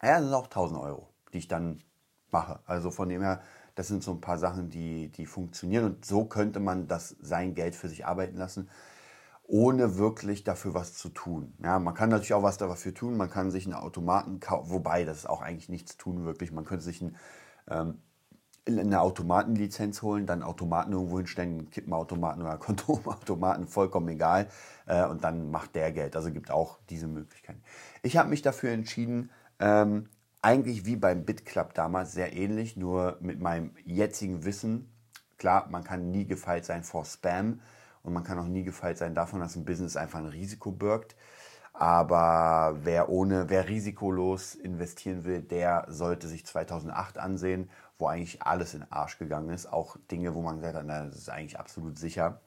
ja, 0.01 0.21
sind 0.21 0.33
auch 0.33 0.45
1000 0.45 0.79
Euro, 0.79 1.09
die 1.33 1.39
ich 1.39 1.49
dann 1.49 1.83
mache. 2.31 2.59
Also 2.65 2.89
von 2.89 3.09
dem 3.09 3.21
her, 3.21 3.41
das 3.77 3.87
sind 3.87 4.03
so 4.03 4.11
ein 4.11 4.21
paar 4.21 4.39
Sachen, 4.39 4.71
die, 4.71 5.09
die 5.09 5.27
funktionieren 5.27 5.85
und 5.85 6.03
so 6.03 6.25
könnte 6.25 6.59
man 6.59 6.87
das 6.87 7.15
sein 7.21 7.53
Geld 7.53 7.75
für 7.75 7.87
sich 7.87 8.07
arbeiten 8.07 8.35
lassen, 8.35 8.69
ohne 9.43 9.99
wirklich 9.99 10.43
dafür 10.43 10.73
was 10.73 10.95
zu 10.95 11.09
tun. 11.09 11.53
Ja, 11.63 11.77
man 11.77 11.93
kann 11.93 12.09
natürlich 12.09 12.33
auch 12.33 12.41
was 12.41 12.57
dafür 12.57 12.95
tun, 12.95 13.17
man 13.17 13.29
kann 13.29 13.51
sich 13.51 13.65
einen 13.65 13.75
Automaten 13.75 14.39
kaufen, 14.39 14.71
wobei 14.71 15.05
das 15.05 15.19
ist 15.19 15.29
auch 15.29 15.43
eigentlich 15.43 15.69
nichts 15.69 15.95
tun 15.95 16.25
wirklich. 16.25 16.51
Man 16.51 16.65
könnte 16.65 16.83
sich 16.83 17.03
einen, 17.03 17.17
ähm, 17.69 17.99
eine 18.65 18.99
Automatenlizenz 18.99 20.01
holen, 20.01 20.25
dann 20.25 20.41
Automaten 20.41 20.93
irgendwo 20.93 21.17
hinstellen, 21.17 21.69
Kippenautomaten 21.69 22.41
oder 22.41 22.57
Kondomautomaten, 22.57 23.67
vollkommen 23.67 24.07
egal. 24.07 24.47
Äh, 24.87 25.05
und 25.05 25.23
dann 25.23 25.51
macht 25.51 25.75
der 25.75 25.91
Geld. 25.91 26.15
Also 26.15 26.31
gibt 26.31 26.49
auch 26.49 26.79
diese 26.89 27.07
Möglichkeiten. 27.07 27.61
Ich 28.01 28.17
habe 28.17 28.29
mich 28.29 28.41
dafür 28.41 28.71
entschieden, 28.71 29.29
ähm, 29.59 30.09
eigentlich 30.47 30.85
wie 30.85 30.95
beim 30.95 31.25
BitClub 31.25 31.73
damals, 31.73 32.13
sehr 32.13 32.31
ähnlich, 32.31 32.77
nur 32.77 33.17
mit 33.19 33.41
meinem 33.41 33.71
jetzigen 33.83 34.45
Wissen. 34.45 34.89
Klar, 35.37 35.67
man 35.69 35.83
kann 35.83 36.09
nie 36.09 36.25
gefeit 36.25 36.63
sein 36.63 36.85
vor 36.85 37.03
Spam 37.03 37.59
und 38.01 38.13
man 38.13 38.23
kann 38.23 38.39
auch 38.39 38.47
nie 38.47 38.63
gefeit 38.63 38.97
sein 38.97 39.13
davon, 39.13 39.41
dass 39.41 39.57
ein 39.57 39.65
Business 39.65 39.97
einfach 39.97 40.19
ein 40.19 40.27
Risiko 40.27 40.71
birgt. 40.71 41.17
Aber 41.73 42.77
wer 42.83 43.09
ohne, 43.09 43.49
wer 43.49 43.67
risikolos 43.67 44.55
investieren 44.55 45.25
will, 45.25 45.41
der 45.41 45.85
sollte 45.89 46.29
sich 46.29 46.45
2008 46.45 47.17
ansehen, 47.17 47.69
wo 47.99 48.07
eigentlich 48.07 48.41
alles 48.41 48.73
in 48.73 48.79
den 48.79 48.91
Arsch 48.91 49.19
gegangen 49.19 49.49
ist. 49.49 49.65
Auch 49.65 49.97
Dinge, 50.09 50.33
wo 50.33 50.41
man 50.41 50.55
gesagt 50.55 50.77
hat, 50.77 50.85
na, 50.85 51.07
das 51.07 51.17
ist 51.17 51.29
eigentlich 51.29 51.59
absolut 51.59 51.99
sicher. 51.99 52.39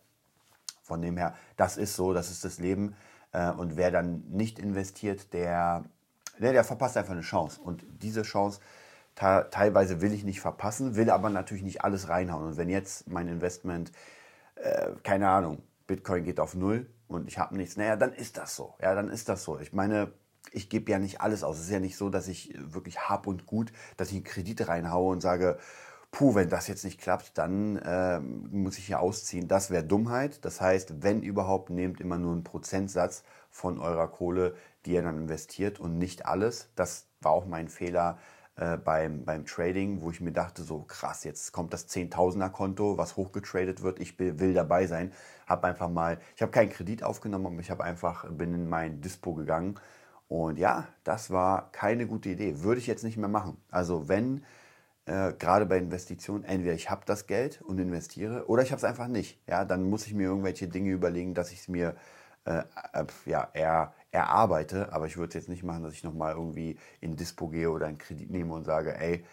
Von 0.82 1.02
dem 1.02 1.18
her, 1.18 1.34
das 1.58 1.76
ist 1.76 1.96
so, 1.96 2.14
das 2.14 2.30
ist 2.30 2.46
das 2.46 2.58
Leben. 2.60 2.96
Äh, 3.32 3.50
und 3.50 3.76
wer 3.76 3.90
dann 3.90 4.24
nicht 4.30 4.58
investiert, 4.58 5.34
der, 5.34 5.84
der, 6.40 6.52
der 6.52 6.64
verpasst 6.64 6.96
einfach 6.96 7.12
eine 7.12 7.20
Chance. 7.22 7.60
Und 7.60 7.84
diese 8.02 8.22
Chance 8.22 8.60
teilweise 9.14 10.00
will 10.00 10.14
ich 10.14 10.24
nicht 10.24 10.40
verpassen, 10.40 10.96
will 10.96 11.10
aber 11.10 11.30
natürlich 11.30 11.62
nicht 11.62 11.84
alles 11.84 12.08
reinhauen. 12.08 12.46
Und 12.46 12.56
wenn 12.56 12.70
jetzt 12.70 13.08
mein 13.08 13.28
Investment, 13.28 13.92
äh, 14.54 14.92
keine 15.02 15.28
Ahnung, 15.28 15.62
Bitcoin 15.86 16.24
geht 16.24 16.40
auf 16.40 16.54
Null 16.54 16.86
und 17.08 17.28
ich 17.28 17.38
habe 17.38 17.56
nichts, 17.56 17.76
naja, 17.76 17.96
dann 17.96 18.12
ist 18.12 18.38
das 18.38 18.56
so. 18.56 18.74
Ja, 18.80 18.94
dann 18.94 19.10
ist 19.10 19.28
das 19.28 19.44
so. 19.44 19.58
Ich 19.58 19.72
meine, 19.72 20.12
ich 20.52 20.70
gebe 20.70 20.90
ja 20.90 20.98
nicht 20.98 21.20
alles 21.20 21.42
aus. 21.42 21.58
Es 21.58 21.64
ist 21.64 21.70
ja 21.70 21.80
nicht 21.80 21.96
so, 21.96 22.08
dass 22.08 22.28
ich 22.28 22.54
wirklich 22.56 23.08
hab 23.08 23.26
und 23.26 23.46
gut, 23.46 23.72
dass 23.96 24.08
ich 24.08 24.16
einen 24.16 24.24
Kredit 24.24 24.68
reinhaue 24.68 25.12
und 25.12 25.20
sage, 25.20 25.58
puh, 26.12 26.34
wenn 26.34 26.48
das 26.48 26.66
jetzt 26.66 26.84
nicht 26.84 27.00
klappt, 27.00 27.38
dann 27.38 27.76
äh, 27.76 28.20
muss 28.20 28.78
ich 28.78 28.86
hier 28.86 29.00
ausziehen. 29.00 29.48
Das 29.48 29.70
wäre 29.70 29.84
Dummheit. 29.84 30.44
Das 30.44 30.60
heißt, 30.60 31.02
wenn 31.02 31.22
überhaupt, 31.22 31.70
nehmt 31.70 32.00
immer 32.00 32.18
nur 32.18 32.32
einen 32.32 32.44
Prozentsatz 32.44 33.22
von 33.50 33.78
eurer 33.78 34.08
Kohle, 34.08 34.54
die 34.86 34.92
ihr 34.92 35.02
dann 35.02 35.18
investiert 35.18 35.80
und 35.80 35.98
nicht 35.98 36.26
alles. 36.26 36.70
Das 36.74 37.08
war 37.20 37.32
auch 37.32 37.46
mein 37.46 37.68
Fehler 37.68 38.18
äh, 38.56 38.76
beim, 38.76 39.24
beim 39.24 39.46
Trading, 39.46 40.02
wo 40.02 40.10
ich 40.10 40.20
mir 40.20 40.32
dachte, 40.32 40.62
so 40.62 40.82
krass, 40.82 41.24
jetzt 41.24 41.52
kommt 41.52 41.72
das 41.72 41.86
Zehntausender-Konto, 41.86 42.98
was 42.98 43.16
hochgetradet 43.16 43.82
wird, 43.82 44.00
ich 44.00 44.18
will 44.18 44.54
dabei 44.54 44.86
sein. 44.86 45.12
Habe 45.46 45.66
einfach 45.66 45.88
mal, 45.88 46.18
ich 46.36 46.42
habe 46.42 46.52
keinen 46.52 46.70
Kredit 46.70 47.02
aufgenommen, 47.02 47.46
aber 47.46 47.60
ich 47.60 47.70
habe 47.70 47.84
einfach, 47.84 48.28
bin 48.30 48.54
in 48.54 48.68
mein 48.68 49.00
Dispo 49.00 49.34
gegangen. 49.34 49.78
Und 50.28 50.58
ja, 50.58 50.88
das 51.04 51.30
war 51.30 51.72
keine 51.72 52.06
gute 52.06 52.28
Idee. 52.28 52.62
Würde 52.62 52.80
ich 52.80 52.86
jetzt 52.86 53.02
nicht 53.02 53.16
mehr 53.16 53.28
machen. 53.28 53.56
Also 53.70 54.08
wenn, 54.08 54.44
äh, 55.06 55.32
gerade 55.32 55.66
bei 55.66 55.78
Investitionen, 55.78 56.44
entweder 56.44 56.74
ich 56.74 56.90
habe 56.90 57.02
das 57.06 57.26
Geld 57.26 57.62
und 57.62 57.78
investiere 57.78 58.46
oder 58.46 58.62
ich 58.62 58.70
habe 58.70 58.78
es 58.78 58.84
einfach 58.84 59.08
nicht. 59.08 59.40
Ja, 59.48 59.64
dann 59.64 59.88
muss 59.88 60.06
ich 60.06 60.14
mir 60.14 60.24
irgendwelche 60.24 60.68
Dinge 60.68 60.90
überlegen, 60.90 61.34
dass 61.34 61.50
ich 61.50 61.60
es 61.60 61.68
mir 61.68 61.96
äh, 62.44 62.62
äh, 62.92 63.04
ja, 63.26 63.48
eher 63.52 63.94
erarbeite. 64.10 64.92
Aber 64.92 65.06
ich 65.06 65.16
würde 65.16 65.28
es 65.28 65.34
jetzt 65.34 65.48
nicht 65.48 65.62
machen, 65.62 65.82
dass 65.82 65.94
ich 65.94 66.04
nochmal 66.04 66.34
irgendwie 66.34 66.78
in 67.00 67.16
Dispo 67.16 67.48
gehe 67.48 67.70
oder 67.70 67.86
einen 67.86 67.98
Kredit 67.98 68.30
nehme 68.30 68.54
und 68.54 68.64
sage, 68.64 68.98
ey, 68.98 69.24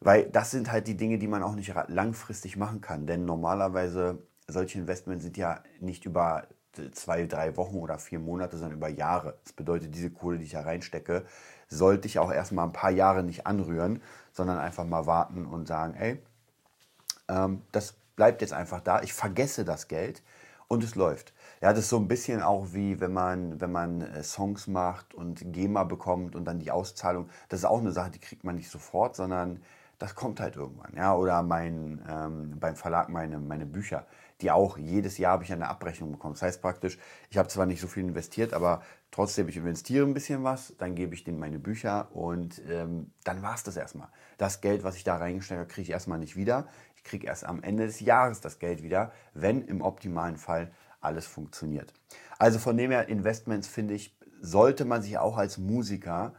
weil 0.00 0.30
das 0.30 0.50
sind 0.50 0.70
halt 0.70 0.86
die 0.86 0.96
Dinge, 0.96 1.18
die 1.18 1.28
man 1.28 1.42
auch 1.42 1.54
nicht 1.54 1.72
langfristig 1.88 2.56
machen 2.56 2.80
kann. 2.80 3.06
Denn 3.06 3.24
normalerweise, 3.24 4.22
solche 4.46 4.78
Investments 4.78 5.24
sind 5.24 5.36
ja 5.36 5.62
nicht 5.80 6.04
über 6.04 6.46
zwei, 6.92 7.26
drei 7.26 7.56
Wochen 7.56 7.76
oder 7.76 7.98
vier 7.98 8.18
Monate, 8.18 8.56
sondern 8.56 8.78
über 8.78 8.88
Jahre. 8.88 9.38
Das 9.44 9.52
bedeutet, 9.52 9.94
diese 9.94 10.10
Kohle, 10.10 10.38
die 10.38 10.44
ich 10.44 10.52
da 10.52 10.62
reinstecke, 10.62 11.24
sollte 11.68 12.06
ich 12.08 12.18
auch 12.18 12.32
erstmal 12.32 12.66
ein 12.66 12.72
paar 12.72 12.90
Jahre 12.90 13.22
nicht 13.22 13.46
anrühren, 13.46 14.02
sondern 14.32 14.58
einfach 14.58 14.84
mal 14.84 15.06
warten 15.06 15.46
und 15.46 15.66
sagen, 15.66 15.94
ey, 15.94 16.22
ähm, 17.28 17.62
das 17.72 17.94
bleibt 18.16 18.42
jetzt 18.42 18.52
einfach 18.52 18.80
da. 18.80 19.02
Ich 19.02 19.12
vergesse 19.12 19.64
das 19.64 19.88
Geld 19.88 20.22
und 20.74 20.84
es 20.84 20.94
läuft. 20.94 21.32
Ja, 21.60 21.70
das 21.70 21.80
ist 21.80 21.88
so 21.88 21.96
ein 21.96 22.08
bisschen 22.08 22.42
auch 22.42 22.72
wie 22.72 23.00
wenn 23.00 23.12
man, 23.12 23.60
wenn 23.60 23.72
man 23.72 24.02
äh, 24.02 24.22
Songs 24.22 24.66
macht 24.66 25.14
und 25.14 25.52
GEMA 25.52 25.84
bekommt 25.84 26.36
und 26.36 26.44
dann 26.44 26.58
die 26.58 26.70
Auszahlung. 26.70 27.28
Das 27.48 27.60
ist 27.60 27.64
auch 27.64 27.80
eine 27.80 27.92
Sache, 27.92 28.10
die 28.10 28.18
kriegt 28.18 28.44
man 28.44 28.56
nicht 28.56 28.70
sofort, 28.70 29.16
sondern 29.16 29.60
das 29.98 30.14
kommt 30.14 30.40
halt 30.40 30.56
irgendwann. 30.56 30.92
Ja, 30.96 31.14
oder 31.14 31.42
mein, 31.42 32.02
ähm, 32.08 32.58
beim 32.58 32.76
Verlag 32.76 33.08
meine, 33.08 33.38
meine 33.38 33.66
Bücher, 33.66 34.06
die 34.40 34.50
auch 34.50 34.76
jedes 34.76 35.18
Jahr 35.18 35.32
habe 35.32 35.44
ich 35.44 35.52
eine 35.52 35.68
Abrechnung 35.68 36.12
bekommen. 36.12 36.34
Das 36.34 36.42
heißt 36.42 36.60
praktisch, 36.60 36.98
ich 37.30 37.38
habe 37.38 37.48
zwar 37.48 37.66
nicht 37.66 37.80
so 37.80 37.86
viel 37.86 38.04
investiert, 38.04 38.52
aber 38.52 38.82
trotzdem, 39.10 39.48
ich 39.48 39.56
investiere 39.56 40.04
ein 40.04 40.12
bisschen 40.12 40.42
was, 40.42 40.74
dann 40.76 40.94
gebe 40.94 41.14
ich 41.14 41.24
denen 41.24 41.38
meine 41.38 41.58
Bücher 41.58 42.08
und 42.12 42.60
ähm, 42.68 43.12
dann 43.22 43.42
war 43.42 43.54
es 43.54 43.62
das 43.62 43.76
erstmal. 43.76 44.08
Das 44.36 44.60
Geld, 44.60 44.82
was 44.82 44.96
ich 44.96 45.04
da 45.04 45.16
reingesteckt 45.16 45.60
habe, 45.60 45.68
kriege 45.68 45.82
ich 45.82 45.90
erstmal 45.90 46.18
nicht 46.18 46.36
wieder. 46.36 46.66
Ich 47.04 47.10
kriege 47.10 47.26
erst 47.26 47.44
am 47.44 47.62
Ende 47.62 47.86
des 47.86 48.00
Jahres 48.00 48.40
das 48.40 48.58
Geld 48.58 48.82
wieder, 48.82 49.12
wenn 49.34 49.62
im 49.62 49.82
optimalen 49.82 50.38
Fall 50.38 50.72
alles 51.00 51.26
funktioniert. 51.26 51.92
Also 52.38 52.58
von 52.58 52.78
dem 52.78 52.90
her, 52.90 53.08
Investments 53.08 53.68
finde 53.68 53.92
ich, 53.92 54.16
sollte 54.40 54.86
man 54.86 55.02
sich 55.02 55.18
auch 55.18 55.36
als 55.36 55.58
Musiker 55.58 56.34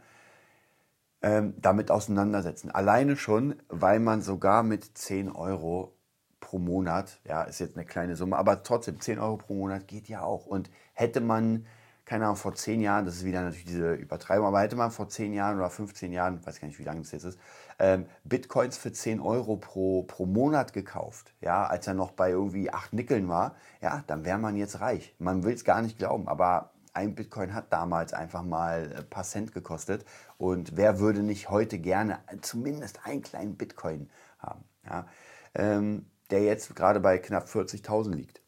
ähm, 1.22 1.54
damit 1.58 1.92
auseinandersetzen. 1.92 2.70
Alleine 2.72 3.16
schon, 3.16 3.54
weil 3.68 4.00
man 4.00 4.22
sogar 4.22 4.64
mit 4.64 4.98
10 4.98 5.30
Euro 5.30 5.96
pro 6.40 6.58
Monat, 6.58 7.20
ja, 7.24 7.44
ist 7.44 7.60
jetzt 7.60 7.76
eine 7.76 7.86
kleine 7.86 8.16
Summe, 8.16 8.36
aber 8.36 8.64
trotzdem 8.64 9.00
10 9.00 9.20
Euro 9.20 9.36
pro 9.36 9.54
Monat 9.54 9.86
geht 9.86 10.08
ja 10.08 10.22
auch. 10.22 10.46
Und 10.46 10.68
hätte 10.94 11.20
man 11.20 11.66
keine 12.06 12.24
Ahnung, 12.24 12.36
vor 12.36 12.54
zehn 12.54 12.80
Jahren, 12.80 13.04
das 13.04 13.16
ist 13.16 13.24
wieder 13.24 13.42
natürlich 13.42 13.64
diese 13.64 13.94
Übertreibung, 13.94 14.46
aber 14.46 14.60
hätte 14.60 14.76
man 14.76 14.92
vor 14.92 15.08
zehn 15.08 15.32
Jahren 15.34 15.58
oder 15.58 15.68
15 15.68 16.12
Jahren, 16.12 16.44
weiß 16.46 16.60
gar 16.60 16.68
nicht, 16.68 16.78
wie 16.78 16.84
lange 16.84 17.00
das 17.00 17.10
jetzt 17.10 17.24
ist, 17.24 17.38
ähm, 17.80 18.06
Bitcoins 18.22 18.78
für 18.78 18.92
10 18.92 19.20
Euro 19.20 19.56
pro, 19.56 20.04
pro 20.04 20.24
Monat 20.24 20.72
gekauft, 20.72 21.34
ja, 21.40 21.66
als 21.66 21.88
er 21.88 21.94
noch 21.94 22.12
bei 22.12 22.30
irgendwie 22.30 22.72
8 22.72 22.92
Nickeln 22.92 23.28
war, 23.28 23.56
ja, 23.82 24.04
dann 24.06 24.24
wäre 24.24 24.38
man 24.38 24.56
jetzt 24.56 24.80
reich. 24.80 25.16
Man 25.18 25.42
will 25.42 25.54
es 25.54 25.64
gar 25.64 25.82
nicht 25.82 25.98
glauben, 25.98 26.28
aber 26.28 26.70
ein 26.92 27.16
Bitcoin 27.16 27.52
hat 27.52 27.72
damals 27.72 28.14
einfach 28.14 28.44
mal 28.44 28.94
ein 28.96 29.10
paar 29.10 29.24
Cent 29.24 29.52
gekostet 29.52 30.04
und 30.38 30.76
wer 30.76 31.00
würde 31.00 31.24
nicht 31.24 31.50
heute 31.50 31.78
gerne 31.80 32.20
zumindest 32.40 33.04
einen 33.04 33.22
kleinen 33.22 33.56
Bitcoin 33.56 34.10
haben, 34.38 34.64
ja, 34.88 35.06
ähm, 35.54 36.06
der 36.30 36.44
jetzt 36.44 36.74
gerade 36.76 37.00
bei 37.00 37.18
knapp 37.18 37.48
40.000 37.48 38.14
liegt, 38.14 38.40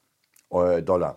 äh, 0.51 0.81
Dollar. 0.81 1.17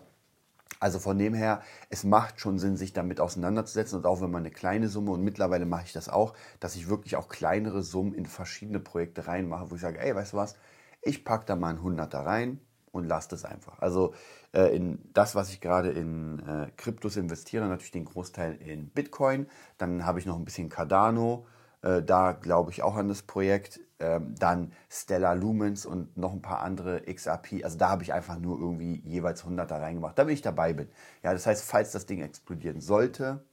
Also 0.82 0.98
von 0.98 1.18
dem 1.20 1.36
her, 1.36 1.62
es 1.92 2.04
macht 2.04 2.42
schon 2.42 2.58
Sinn, 2.58 2.76
sich 2.76 2.92
damit 2.92 3.22
auseinanderzusetzen. 3.22 4.00
Und 4.00 4.08
auch 4.08 4.20
wenn 4.20 4.32
man 4.32 4.42
eine 4.42 4.52
kleine 4.52 4.90
Summe, 4.90 5.12
und 5.12 5.24
mittlerweile 5.24 5.68
mache 5.68 5.84
ich 5.86 5.94
das 5.94 6.10
auch, 6.10 6.34
dass 6.60 6.76
ich 6.76 6.90
wirklich 6.90 7.16
auch 7.16 7.30
kleinere 7.30 7.84
Summen 7.84 8.16
in 8.16 8.26
verschiedene 8.26 8.80
Projekte 8.80 9.28
reinmache, 9.28 9.70
wo 9.70 9.76
ich 9.76 9.82
sage, 9.82 10.00
ey, 10.00 10.16
weißt 10.16 10.34
du 10.34 10.38
was, 10.38 10.56
ich 11.04 11.24
packe 11.24 11.46
da 11.46 11.56
mal 11.56 11.70
einen 11.70 11.84
Hunderter 11.84 12.26
rein 12.26 12.60
und 12.92 13.06
lasse 13.06 13.30
das 13.30 13.46
einfach. 13.46 13.80
Also 13.80 14.16
äh, 14.54 14.76
in 14.76 14.98
das, 15.14 15.36
was 15.36 15.52
ich 15.52 15.62
gerade 15.62 15.92
in 15.92 16.40
äh, 16.40 16.72
Kryptos 16.78 17.16
investiere, 17.16 17.68
natürlich 17.68 17.92
den 17.92 18.06
Großteil 18.06 18.56
in 18.56 18.90
Bitcoin, 18.90 19.46
dann 19.78 20.04
habe 20.04 20.18
ich 20.18 20.26
noch 20.26 20.36
ein 20.36 20.46
bisschen 20.46 20.70
Cardano, 20.70 21.46
äh, 21.82 22.02
da 22.02 22.34
glaube 22.34 22.72
ich 22.72 22.84
auch 22.84 22.96
an 22.96 23.08
das 23.08 23.22
Projekt. 23.22 23.80
Ähm, 24.00 24.34
dann 24.40 24.72
Stellar 24.90 25.36
Lumens 25.36 25.86
und 25.86 26.18
noch 26.18 26.34
ein 26.34 26.42
paar 26.42 26.62
andere 26.62 27.02
XRP. 27.02 27.64
Also 27.64 27.78
da 27.78 27.90
habe 27.90 28.04
ich 28.04 28.14
einfach 28.14 28.40
nur 28.40 28.60
irgendwie 28.60 29.02
jeweils 29.06 29.44
100 29.44 29.70
da 29.70 29.78
reingemacht, 29.78 30.18
damit 30.18 30.34
ich 30.34 30.42
dabei 30.42 30.74
bin. 30.74 30.90
Ja, 31.22 31.34
das 31.34 31.46
heißt, 31.46 31.64
falls 31.64 31.92
das 31.92 32.08
Ding 32.08 32.22
explodieren 32.22 32.82
sollte, 32.82 33.44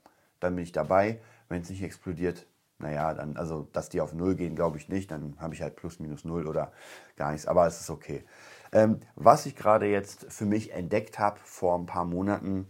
dann 0.41 0.55
bin 0.55 0.65
ich 0.65 0.73
dabei. 0.73 1.21
Wenn 1.51 1.63
es 1.63 1.71
nicht 1.71 1.83
explodiert, 1.83 2.47
naja, 2.79 3.13
dann, 3.13 3.37
also, 3.37 3.69
dass 3.73 3.89
die 3.89 4.01
auf 4.01 4.15
Null 4.15 4.37
gehen, 4.37 4.55
glaube 4.55 4.79
ich 4.79 4.89
nicht. 4.89 5.11
Dann 5.11 5.37
habe 5.39 5.55
ich 5.55 5.63
halt 5.63 5.77
plus 5.77 5.99
minus 5.99 6.25
Null 6.25 6.47
oder 6.47 6.73
gar 7.17 7.33
nichts. 7.33 7.47
Aber 7.47 7.67
es 7.67 7.81
ist 7.81 7.91
okay. 7.91 8.25
Ähm, 8.73 9.01
was 9.17 9.47
ich 9.47 9.57
gerade 9.57 9.87
jetzt 9.87 10.27
für 10.33 10.47
mich 10.47 10.73
entdeckt 10.73 11.19
habe 11.19 11.39
vor 11.43 11.79
ein 11.79 11.87
paar 11.87 12.05
Monaten, 12.05 12.67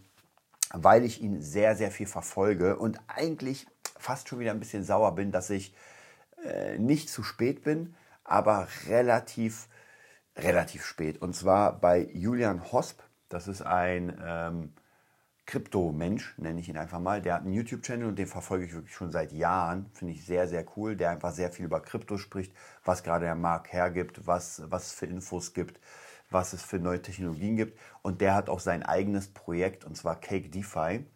weil 0.73 1.05
ich 1.05 1.23
ihn 1.23 1.41
sehr, 1.43 1.77
sehr 1.77 1.91
viel 1.91 2.07
verfolge 2.07 2.77
und 2.77 2.99
eigentlich 3.07 3.67
fast 3.99 4.29
schon 4.29 4.39
wieder 4.39 4.53
ein 4.53 4.61
bisschen 4.61 4.85
sauer 4.85 5.15
bin, 5.15 5.33
dass 5.33 5.51
ich 5.51 5.75
äh, 6.45 6.79
nicht 6.79 7.11
zu 7.11 7.23
spät 7.23 7.63
bin, 7.63 7.95
aber 8.25 8.69
relativ, 8.87 9.69
relativ 10.37 10.85
spät. 10.85 11.21
Und 11.21 11.35
zwar 11.35 11.79
bei 11.81 12.09
Julian 12.13 12.73
Hosp. 12.73 13.01
Das 13.29 13.49
ist 13.49 13.63
ein 13.63 14.19
ähm, 14.25 14.73
Krypto-Mensch, 15.47 16.39
nenne 16.39 16.61
ich 16.61 16.69
ihn 16.69 16.79
einfach 16.79 17.01
mal. 17.01 17.21
Der 17.21 17.35
hat 17.35 17.43
einen 17.43 17.53
YouTube-Channel 17.53 18.09
und 18.09 18.19
den 18.19 18.27
verfolge 18.27 18.65
ich 18.65 18.75
wirklich 18.75 18.95
schon 18.95 19.13
seit 19.13 19.33
Jahren. 19.33 19.91
Finde 19.95 20.15
ich 20.15 20.25
sehr, 20.25 20.49
sehr 20.49 20.65
cool. 20.77 20.97
Der 20.97 21.11
einfach 21.11 21.33
sehr 21.33 21.51
viel 21.51 21.67
über 21.67 21.81
Krypto 21.81 22.17
spricht, 22.17 22.53
was 22.85 23.03
gerade 23.03 23.25
der 23.27 23.35
Markt 23.35 23.73
hergibt, 23.73 24.27
was, 24.27 24.63
was 24.71 24.87
es 24.87 24.93
für 24.93 25.07
Infos 25.07 25.55
gibt, 25.55 25.81
was 26.31 26.53
es 26.53 26.63
für 26.63 26.79
neue 26.79 27.03
Technologien 27.03 27.57
gibt. 27.57 27.79
Und 28.03 28.21
der 28.21 28.35
hat 28.35 28.49
auch 28.49 28.61
sein 28.61 28.83
eigenes 28.83 29.29
Projekt, 29.29 29.85
und 29.85 29.97
zwar 29.97 30.21
Cake 30.21 30.49
DeFi 30.49 31.07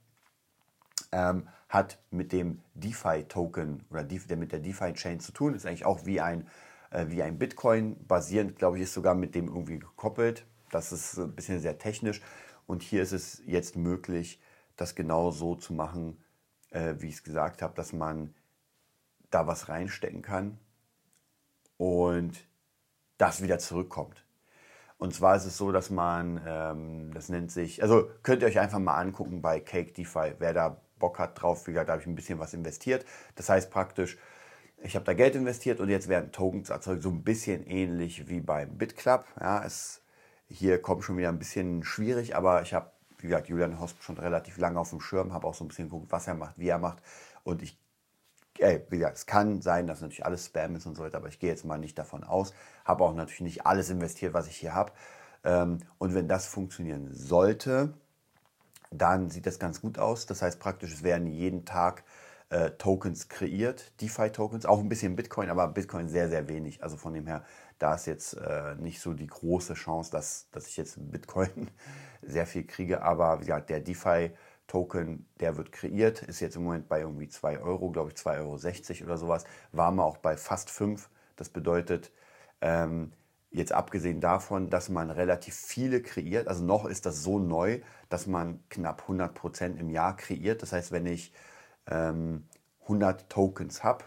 ähm, 1.13 1.49
hat 1.73 1.99
mit 2.11 2.33
dem 2.33 2.61
DeFi-Token 2.75 3.87
oder 3.89 4.05
der 4.05 4.37
mit 4.37 4.53
der 4.53 4.61
DeFi-Chain 4.61 5.21
zu 5.21 5.33
tun. 5.33 5.55
Ist 5.55 5.65
eigentlich 5.65 5.87
auch 5.87 6.05
wie 6.05 6.21
ein, 6.21 6.47
äh, 6.91 7.07
wie 7.09 7.23
ein 7.23 7.39
Bitcoin 7.39 7.97
basierend, 8.07 8.57
glaube 8.57 8.77
ich, 8.77 8.83
ist 8.83 8.93
sogar 8.93 9.15
mit 9.15 9.35
dem 9.35 9.49
irgendwie 9.49 9.79
gekoppelt. 9.79 10.45
Das 10.71 10.93
ist 10.93 11.17
ein 11.19 11.35
bisschen 11.35 11.61
sehr 11.61 11.79
technisch. 11.79 12.21
Und 12.67 12.83
hier 12.83 13.03
ist 13.03 13.13
es 13.13 13.43
jetzt 13.47 13.75
möglich, 13.75 14.39
das 14.77 14.95
genau 14.95 15.31
so 15.31 15.55
zu 15.55 15.73
machen, 15.73 16.23
äh, 16.71 16.95
wie 16.99 17.09
ich 17.09 17.15
es 17.15 17.23
gesagt 17.23 17.63
habe, 17.63 17.75
dass 17.75 17.95
man 17.95 18.35
da 19.31 19.47
was 19.47 19.71
reinstecken 19.71 20.21
kann 20.21 20.59
und 21.79 22.47
das 23.17 23.43
wieder 23.43 23.59
zurückkommt. 23.59 24.27
Und 24.99 25.15
zwar 25.15 25.37
ist 25.37 25.47
es 25.47 25.57
so, 25.57 25.73
dass 25.73 25.89
man, 25.89 26.39
ähm, 26.47 27.15
das 27.15 27.31
nennt 27.31 27.51
sich, 27.51 27.83
also 27.83 28.11
könnt 28.23 28.43
ihr 28.43 28.49
euch 28.49 28.61
einfach 28.61 28.79
mal 28.79 28.99
angucken 28.99 29.41
bei 29.41 29.59
Cake 29.59 29.93
DeFi, 29.93 30.35
wer 30.39 30.53
da 30.53 30.83
Bock 31.03 31.19
hat 31.19 31.43
drauf, 31.43 31.67
wie 31.67 31.73
gesagt, 31.73 31.89
da 31.89 31.95
habe 31.95 32.03
ich 32.03 32.09
ein 32.09 32.15
bisschen 32.15 32.39
was 32.39 32.55
investiert. 32.55 33.05
Das 33.35 33.49
heißt 33.49 33.71
praktisch, 33.71 34.17
ich 34.85 34.95
habe 34.95 35.05
da 35.05 35.15
Geld 35.15 35.35
investiert 35.35 35.81
und 35.81 35.89
jetzt 35.89 36.09
werden 36.09 36.31
Tokens 36.31 36.71
erzeugt, 36.71 37.03
so 37.03 37.11
ein 37.11 37.25
bisschen 37.25 37.67
ähnlich 37.67 38.29
wie 38.29 38.41
beim 38.41 38.79
BitClub. 38.79 39.25
Ja, 39.41 39.65
es, 39.65 40.03
hier 40.49 40.81
kommt 40.81 41.03
schon 41.03 41.17
wieder 41.17 41.29
ein 41.29 41.41
bisschen 41.41 41.83
schwierig, 41.83 42.37
aber 42.37 42.63
ich 42.63 42.73
habe, 42.73 42.91
wie 43.19 43.27
gesagt, 43.27 43.49
Julian 43.49 43.81
Hosp 43.81 44.01
schon 44.03 44.17
relativ 44.17 44.59
lange 44.59 44.79
auf 44.79 44.91
dem 44.91 45.01
Schirm, 45.01 45.33
habe 45.33 45.47
auch 45.47 45.55
so 45.55 45.65
ein 45.65 45.69
bisschen 45.69 45.87
geguckt, 45.87 46.13
was 46.13 46.29
er 46.29 46.35
macht, 46.35 46.57
wie 46.57 46.69
er 46.69 46.79
macht. 46.79 47.03
Und 47.43 47.63
ich, 47.63 47.77
ey, 48.59 48.85
wie 48.91 48.99
gesagt, 48.99 49.17
es 49.17 49.27
kann 49.27 49.61
sein, 49.61 49.89
dass 49.89 50.03
natürlich 50.03 50.25
alles 50.25 50.47
Spam 50.47 50.77
ist 50.77 50.87
und 50.87 50.95
so 50.95 51.03
weiter, 51.03 51.19
aber 51.19 51.29
ich 51.29 51.41
gehe 51.41 51.51
jetzt 51.51 51.65
mal 51.65 51.79
nicht 51.79 51.99
davon 51.99 52.23
aus. 52.23 52.55
Habe 52.85 53.03
auch 53.03 53.15
natürlich 53.15 53.41
nicht 53.41 53.67
alles 53.67 53.91
investiert, 53.91 54.35
was 54.35 54.47
ich 54.47 54.57
hier 54.57 54.73
habe. 54.73 54.93
Ähm, 55.45 55.79
und 55.99 56.15
wenn 56.15 56.29
das 56.29 56.47
funktionieren 56.47 57.09
sollte, 57.13 57.95
dann 58.93 59.31
sieht 59.31 59.47
das 59.47 59.59
ganz 59.59 59.81
gut 59.81 59.99
aus. 59.99 60.27
Das 60.27 60.43
heißt 60.43 60.61
praktisch, 60.61 60.93
es 60.93 61.03
werden 61.03 61.27
jeden 61.27 61.65
Tag 61.65 62.05
äh, 62.53 62.71
Tokens 62.73 63.29
kreiert, 63.29 63.93
DeFi-Tokens, 64.01 64.67
auch 64.67 64.79
ein 64.79 64.89
bisschen 64.89 65.17
Bitcoin, 65.17 65.49
aber 65.49 65.69
Bitcoin 65.69 66.09
sehr, 66.09 66.29
sehr 66.29 66.49
wenig. 66.49 66.83
Also 66.83 66.97
von 66.99 67.15
dem 67.15 67.27
her, 67.27 67.45
da 67.79 67.95
ist 67.95 68.07
jetzt 68.07 68.35
äh, 68.35 68.75
nicht 68.77 69.01
so 69.01 69.15
die 69.15 69.27
große 69.27 69.75
Chance, 69.75 70.11
dass, 70.11 70.49
dass 70.51 70.67
ich 70.67 70.77
jetzt 70.77 70.97
Bitcoin 71.11 71.71
sehr 72.23 72.47
viel 72.47 72.65
kriege. 72.65 73.03
Aber 73.03 73.41
wie 73.41 73.47
gesagt, 73.47 73.71
der 73.71 73.81
DeFi-Token, 73.81 75.27
der 75.41 75.57
wird 75.57 75.73
kreiert, 75.73 76.23
ist 76.23 76.41
jetzt 76.41 76.57
im 76.57 76.65
Moment 76.65 76.89
bei 76.89 77.01
irgendwie 77.01 77.29
2 77.29 77.61
Euro, 77.61 77.91
glaube 77.91 78.11
ich 78.11 78.17
2,60 78.17 79.01
Euro 79.01 79.05
oder 79.07 79.17
sowas. 79.17 79.45
War 79.73 79.91
mal 79.91 80.05
auch 80.05 80.19
bei 80.19 80.37
fast 80.37 80.71
5. 80.71 81.09
Das 81.37 81.49
bedeutet, 81.49 82.13
ähm, 82.61 83.13
Jetzt 83.53 83.73
abgesehen 83.73 84.21
davon, 84.23 84.71
dass 84.71 84.89
man 84.89 85.11
relativ 85.11 85.55
viele 85.55 86.01
kreiert, 86.01 86.49
also 86.49 86.65
noch 86.65 86.87
ist 86.87 87.05
das 87.05 87.23
so 87.23 87.39
neu, 87.39 87.81
dass 88.09 88.27
man 88.27 88.61
knapp 88.71 89.03
100 89.03 89.35
Prozent 89.35 89.79
im 89.79 89.91
Jahr 89.91 90.17
kreiert. 90.17 90.63
Das 90.63 90.73
heißt, 90.73 90.91
wenn 90.91 91.05
ich 91.05 91.35
ähm, 91.87 92.49
100 92.85 93.29
Tokens 93.29 93.85
habe, 93.85 94.05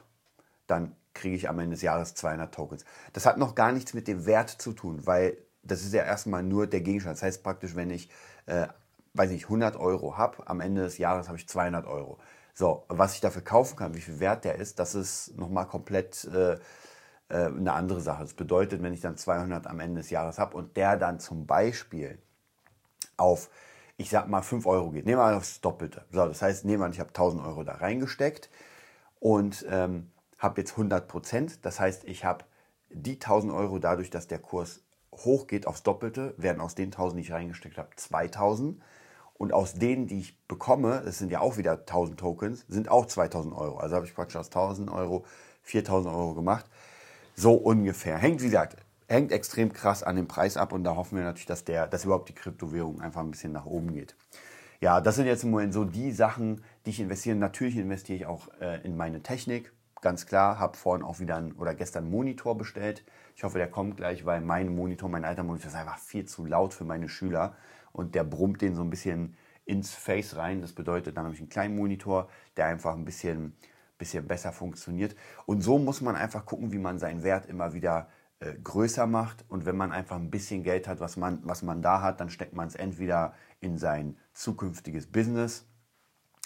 dann 0.66 0.96
kriege 1.14 1.36
ich 1.36 1.48
am 1.48 1.60
Ende 1.60 1.76
des 1.76 1.84
Jahres 1.84 2.16
200 2.16 2.54
Tokens. 2.54 2.86
Das 3.14 3.28
hat 3.28 3.38
noch 3.38 3.54
gar 3.54 3.72
nichts 3.72 3.94
mit 3.94 4.08
dem 4.08 4.26
Wert 4.26 4.50
zu 4.50 4.74
tun, 4.74 5.06
weil 5.06 5.38
das 5.62 5.84
ist 5.84 5.94
ja 5.94 6.04
erstmal 6.04 6.42
nur 6.42 6.66
der 6.66 6.82
Gegenstand. 6.82 7.16
Das 7.18 7.24
heißt 7.24 7.44
praktisch, 7.44 7.76
wenn 7.76 7.92
ich, 7.92 8.10
äh, 8.48 8.68
weiß 9.14 9.30
nicht, 9.30 9.46
100 9.46 9.76
Euro 9.76 10.18
habe, 10.18 10.48
am 10.48 10.60
Ende 10.60 10.82
des 10.82 10.98
Jahres 10.98 11.28
habe 11.28 11.38
ich 11.38 11.48
200 11.48 11.86
Euro. 11.86 12.18
So, 12.56 12.86
was 12.88 13.14
ich 13.14 13.22
dafür 13.22 13.44
kaufen 13.44 13.76
kann, 13.76 13.94
wie 13.94 14.02
viel 14.02 14.20
Wert 14.20 14.44
der 14.44 14.56
ist, 14.56 14.80
das 14.80 14.96
ist 14.96 15.38
nochmal 15.38 15.68
komplett... 15.68 16.26
Äh, 16.26 16.58
äh, 17.30 17.46
eine 17.46 17.74
andere 17.74 18.02
Sache. 18.02 18.24
Das 18.24 18.34
bedeutet, 18.34 18.84
wenn 18.84 18.94
ich 18.94 19.02
dann 19.02 19.18
200 19.18 19.68
am 19.68 19.80
Ende 19.80 20.02
des 20.02 20.10
Jahres 20.10 20.40
habe 20.40 20.56
und 20.56 20.78
der 20.78 20.98
dann 20.98 21.20
zum 21.20 21.46
Beispiel 21.46 22.20
auf, 23.18 23.50
ich 23.98 24.10
sag 24.10 24.28
mal, 24.28 24.42
5 24.42 24.66
Euro 24.66 24.92
geht, 24.92 25.06
nehmen 25.06 25.20
wir 25.20 25.26
mal 25.26 25.36
aufs 25.36 25.62
Doppelte. 25.62 26.06
So, 26.12 26.26
das 26.26 26.42
heißt, 26.42 26.66
nehmen 26.66 26.82
wir 26.82 26.86
an, 26.86 26.92
ich 26.92 27.00
habe 27.00 27.10
1000 27.10 27.44
Euro 27.46 27.64
da 27.64 27.76
reingesteckt 27.76 28.50
und 29.20 29.66
ähm, 29.70 30.12
habe 30.40 30.62
jetzt 30.62 30.72
100 30.72 31.08
Prozent. 31.08 31.66
Das 31.66 31.80
heißt, 31.80 32.04
ich 32.06 32.26
habe 32.26 32.46
die 32.90 33.14
1000 33.14 33.54
Euro 33.54 33.80
dadurch, 33.80 34.10
dass 34.10 34.28
der 34.28 34.40
Kurs 34.40 34.82
hochgeht 35.12 35.66
aufs 35.66 35.84
Doppelte, 35.84 36.34
werden 36.38 36.62
aus 36.62 36.76
den 36.76 36.88
1000, 36.88 37.18
die 37.18 37.24
ich 37.24 37.32
reingesteckt 37.32 37.78
habe, 37.78 37.90
2000. 37.96 38.82
Und 39.38 39.52
aus 39.52 39.74
denen, 39.74 40.08
die 40.08 40.20
ich 40.20 40.40
bekomme, 40.48 41.02
das 41.04 41.18
sind 41.18 41.30
ja 41.30 41.42
auch 41.42 41.58
wieder 41.58 41.74
1000 41.74 42.20
Tokens, 42.20 42.66
sind 42.70 42.90
auch 42.90 43.06
2000 43.06 43.54
Euro. 43.54 43.78
Also 43.78 43.96
habe 43.96 44.06
ich 44.06 44.16
praktisch 44.16 44.38
aus 44.38 44.48
1000 44.48 44.90
Euro 44.90 45.26
4000 45.64 46.14
Euro 46.14 46.36
gemacht. 46.36 46.66
So 47.36 47.54
ungefähr. 47.54 48.18
Hängt, 48.18 48.42
wie 48.42 48.46
gesagt, 48.46 48.78
hängt 49.08 49.32
extrem 49.32 49.74
krass 49.74 50.04
an 50.04 50.16
dem 50.16 50.28
Preis 50.28 50.56
ab 50.56 50.72
und 50.72 50.84
da 50.86 50.96
hoffen 50.96 51.18
wir 51.18 51.26
natürlich, 51.26 51.46
dass, 51.46 51.66
der, 51.66 51.86
dass 51.86 52.06
überhaupt 52.06 52.30
die 52.30 52.34
Kryptowährung 52.34 53.02
einfach 53.02 53.22
ein 53.22 53.32
bisschen 53.32 53.52
nach 53.52 53.66
oben 53.66 53.94
geht. 53.94 54.16
Ja, 54.80 55.02
das 55.02 55.16
sind 55.16 55.26
jetzt 55.26 55.44
im 55.44 55.52
Moment 55.52 55.74
so 55.74 55.84
die 55.84 56.12
Sachen, 56.12 56.64
die 56.86 56.92
ich 56.92 57.00
investiere. 57.00 57.36
Natürlich 57.36 57.78
investiere 57.78 58.18
ich 58.18 58.26
auch 58.26 58.48
äh, 58.62 58.82
in 58.86 58.96
meine 58.96 59.22
Technik. 59.22 59.74
Ganz 60.02 60.26
klar, 60.26 60.60
habe 60.60 60.78
vorhin 60.78 61.04
auch 61.04 61.20
wieder 61.20 61.36
ein, 61.36 61.54
oder 61.54 61.74
gestern 61.74 62.04
einen 62.04 62.12
Monitor 62.12 62.58
bestellt. 62.58 63.04
Ich 63.36 63.44
hoffe, 63.44 63.58
der 63.58 63.70
kommt 63.70 63.98
gleich, 63.98 64.26
weil 64.26 64.42
mein 64.42 64.74
Monitor, 64.74 65.10
mein 65.10 65.26
alter 65.26 65.44
Monitor 65.44 65.70
ist 65.70 65.76
einfach 65.76 65.98
viel 65.98 66.26
zu 66.26 66.46
laut 66.46 66.74
für 66.74 66.86
meine 66.86 67.10
Schüler 67.10 67.56
und 67.92 68.16
der 68.16 68.24
brummt 68.24 68.62
den 68.62 68.76
so 68.76 68.82
ein 68.82 68.90
bisschen 68.90 69.36
ins 69.66 69.94
Face 69.94 70.36
rein. 70.36 70.62
Das 70.62 70.74
bedeutet, 70.74 71.18
dann 71.18 71.26
habe 71.26 71.34
ich 71.34 71.42
einen 71.42 71.50
kleinen 71.50 71.76
Monitor, 71.76 72.30
der 72.56 72.68
einfach 72.68 72.94
ein 72.94 73.06
bisschen 73.06 73.56
bisschen 73.98 74.28
besser 74.28 74.52
funktioniert. 74.52 75.16
Und 75.46 75.62
so 75.62 75.78
muss 75.78 76.02
man 76.02 76.16
einfach 76.16 76.46
gucken, 76.46 76.72
wie 76.72 76.80
man 76.80 77.00
seinen 77.00 77.24
Wert 77.24 77.46
immer 77.46 77.74
wieder 77.74 78.10
äh, 78.40 78.54
größer 78.54 79.08
macht. 79.08 79.46
Und 79.50 79.66
wenn 79.66 79.78
man 79.78 79.92
einfach 79.92 80.18
ein 80.18 80.30
bisschen 80.30 80.64
Geld 80.64 80.88
hat, 80.88 81.00
was 81.00 81.18
man, 81.18 81.40
was 81.44 81.62
man 81.62 81.82
da 81.82 82.02
hat, 82.02 82.20
dann 82.20 82.30
steckt 82.30 82.54
man 82.54 82.68
es 82.68 82.76
entweder 82.76 83.34
in 83.62 83.78
sein 83.78 84.18
zukünftiges 84.34 85.08
Business. 85.08 85.66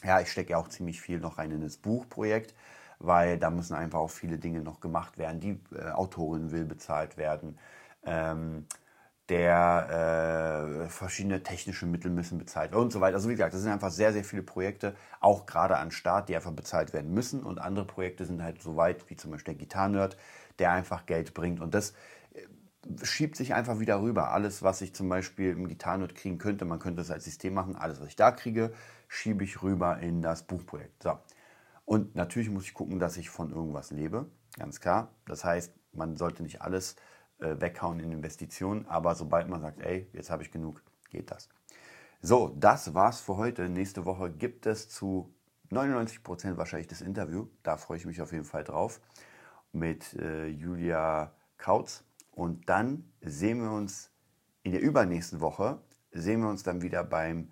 Ja, 0.03 0.21
ich 0.21 0.31
stecke 0.31 0.51
ja 0.51 0.57
auch 0.57 0.67
ziemlich 0.69 1.01
viel 1.01 1.19
noch 1.19 1.37
rein 1.37 1.51
in 1.51 1.61
das 1.61 1.77
Buchprojekt, 1.77 2.53
weil 2.99 3.37
da 3.37 3.49
müssen 3.49 3.73
einfach 3.75 3.99
auch 3.99 4.11
viele 4.11 4.37
Dinge 4.37 4.61
noch 4.61 4.79
gemacht 4.79 5.17
werden. 5.17 5.39
Die 5.39 5.59
äh, 5.75 5.89
Autorin 5.91 6.51
will 6.51 6.65
bezahlt 6.65 7.17
werden. 7.17 7.57
Ähm, 8.05 8.65
der 9.29 10.85
äh, 10.85 10.89
verschiedene 10.89 11.43
technische 11.43 11.85
Mittel 11.85 12.09
müssen 12.09 12.39
bezahlt 12.39 12.71
werden 12.71 12.81
und 12.81 12.91
so 12.91 12.99
weiter. 12.99 13.15
Also 13.15 13.29
wie 13.29 13.33
gesagt, 13.33 13.53
das 13.53 13.61
sind 13.61 13.71
einfach 13.71 13.91
sehr, 13.91 14.11
sehr 14.11 14.23
viele 14.23 14.41
Projekte, 14.41 14.95
auch 15.19 15.45
gerade 15.45 15.77
an 15.77 15.91
Start, 15.91 16.29
die 16.29 16.35
einfach 16.35 16.51
bezahlt 16.51 16.93
werden 16.93 17.13
müssen. 17.13 17.43
Und 17.43 17.59
andere 17.59 17.85
Projekte 17.85 18.25
sind 18.25 18.41
halt 18.41 18.61
so 18.61 18.75
weit, 18.75 19.09
wie 19.09 19.15
zum 19.15 19.31
Beispiel 19.31 19.53
der 19.53 19.59
Gitarrenerd, 19.59 20.17
der 20.57 20.71
einfach 20.71 21.05
Geld 21.05 21.35
bringt. 21.35 21.61
Und 21.61 21.75
das 21.75 21.93
äh, 22.33 23.05
schiebt 23.05 23.35
sich 23.35 23.53
einfach 23.53 23.79
wieder 23.79 24.01
rüber. 24.01 24.31
Alles, 24.31 24.63
was 24.63 24.81
ich 24.81 24.95
zum 24.95 25.07
Beispiel 25.09 25.51
im 25.51 25.67
Gitarrenerd 25.67 26.15
kriegen 26.15 26.39
könnte, 26.39 26.65
man 26.65 26.79
könnte 26.79 27.01
es 27.01 27.11
als 27.11 27.25
System 27.25 27.53
machen, 27.53 27.75
alles, 27.75 28.01
was 28.01 28.07
ich 28.07 28.15
da 28.15 28.31
kriege, 28.31 28.73
schiebe 29.07 29.43
ich 29.43 29.61
rüber 29.61 29.99
in 29.99 30.23
das 30.23 30.43
Buchprojekt. 30.43 31.03
So. 31.03 31.19
Und 31.85 32.15
natürlich 32.15 32.49
muss 32.49 32.63
ich 32.63 32.73
gucken, 32.73 32.99
dass 32.99 33.15
ich 33.17 33.29
von 33.29 33.51
irgendwas 33.51 33.91
lebe, 33.91 34.25
ganz 34.57 34.79
klar. 34.79 35.11
Das 35.25 35.43
heißt, 35.43 35.73
man 35.93 36.17
sollte 36.17 36.43
nicht 36.43 36.61
alles 36.61 36.95
weghauen 37.39 37.99
in 37.99 38.11
Investitionen. 38.11 38.85
Aber 38.87 39.15
sobald 39.15 39.49
man 39.49 39.61
sagt, 39.61 39.81
ey, 39.81 40.07
jetzt 40.13 40.29
habe 40.29 40.43
ich 40.43 40.51
genug, 40.51 40.81
geht 41.09 41.31
das. 41.31 41.49
So, 42.21 42.55
das 42.59 42.93
war's 42.93 43.21
für 43.21 43.37
heute. 43.37 43.69
Nächste 43.69 44.05
Woche 44.05 44.29
gibt 44.29 44.65
es 44.65 44.89
zu 44.89 45.33
99 45.69 46.23
Prozent 46.23 46.57
wahrscheinlich 46.57 46.87
das 46.87 47.01
Interview. 47.01 47.47
Da 47.63 47.77
freue 47.77 47.97
ich 47.97 48.05
mich 48.05 48.21
auf 48.21 48.31
jeden 48.31 48.43
Fall 48.43 48.63
drauf. 48.63 48.99
Mit 49.71 50.13
äh, 50.15 50.47
Julia 50.47 51.33
Kautz. 51.57 52.03
Und 52.31 52.67
dann 52.69 53.09
sehen 53.21 53.61
wir 53.61 53.71
uns 53.71 54.11
in 54.63 54.71
der 54.71 54.81
übernächsten 54.81 55.39
Woche, 55.39 55.79
sehen 56.11 56.41
wir 56.41 56.49
uns 56.49 56.63
dann 56.63 56.81
wieder 56.81 57.03
beim 57.03 57.51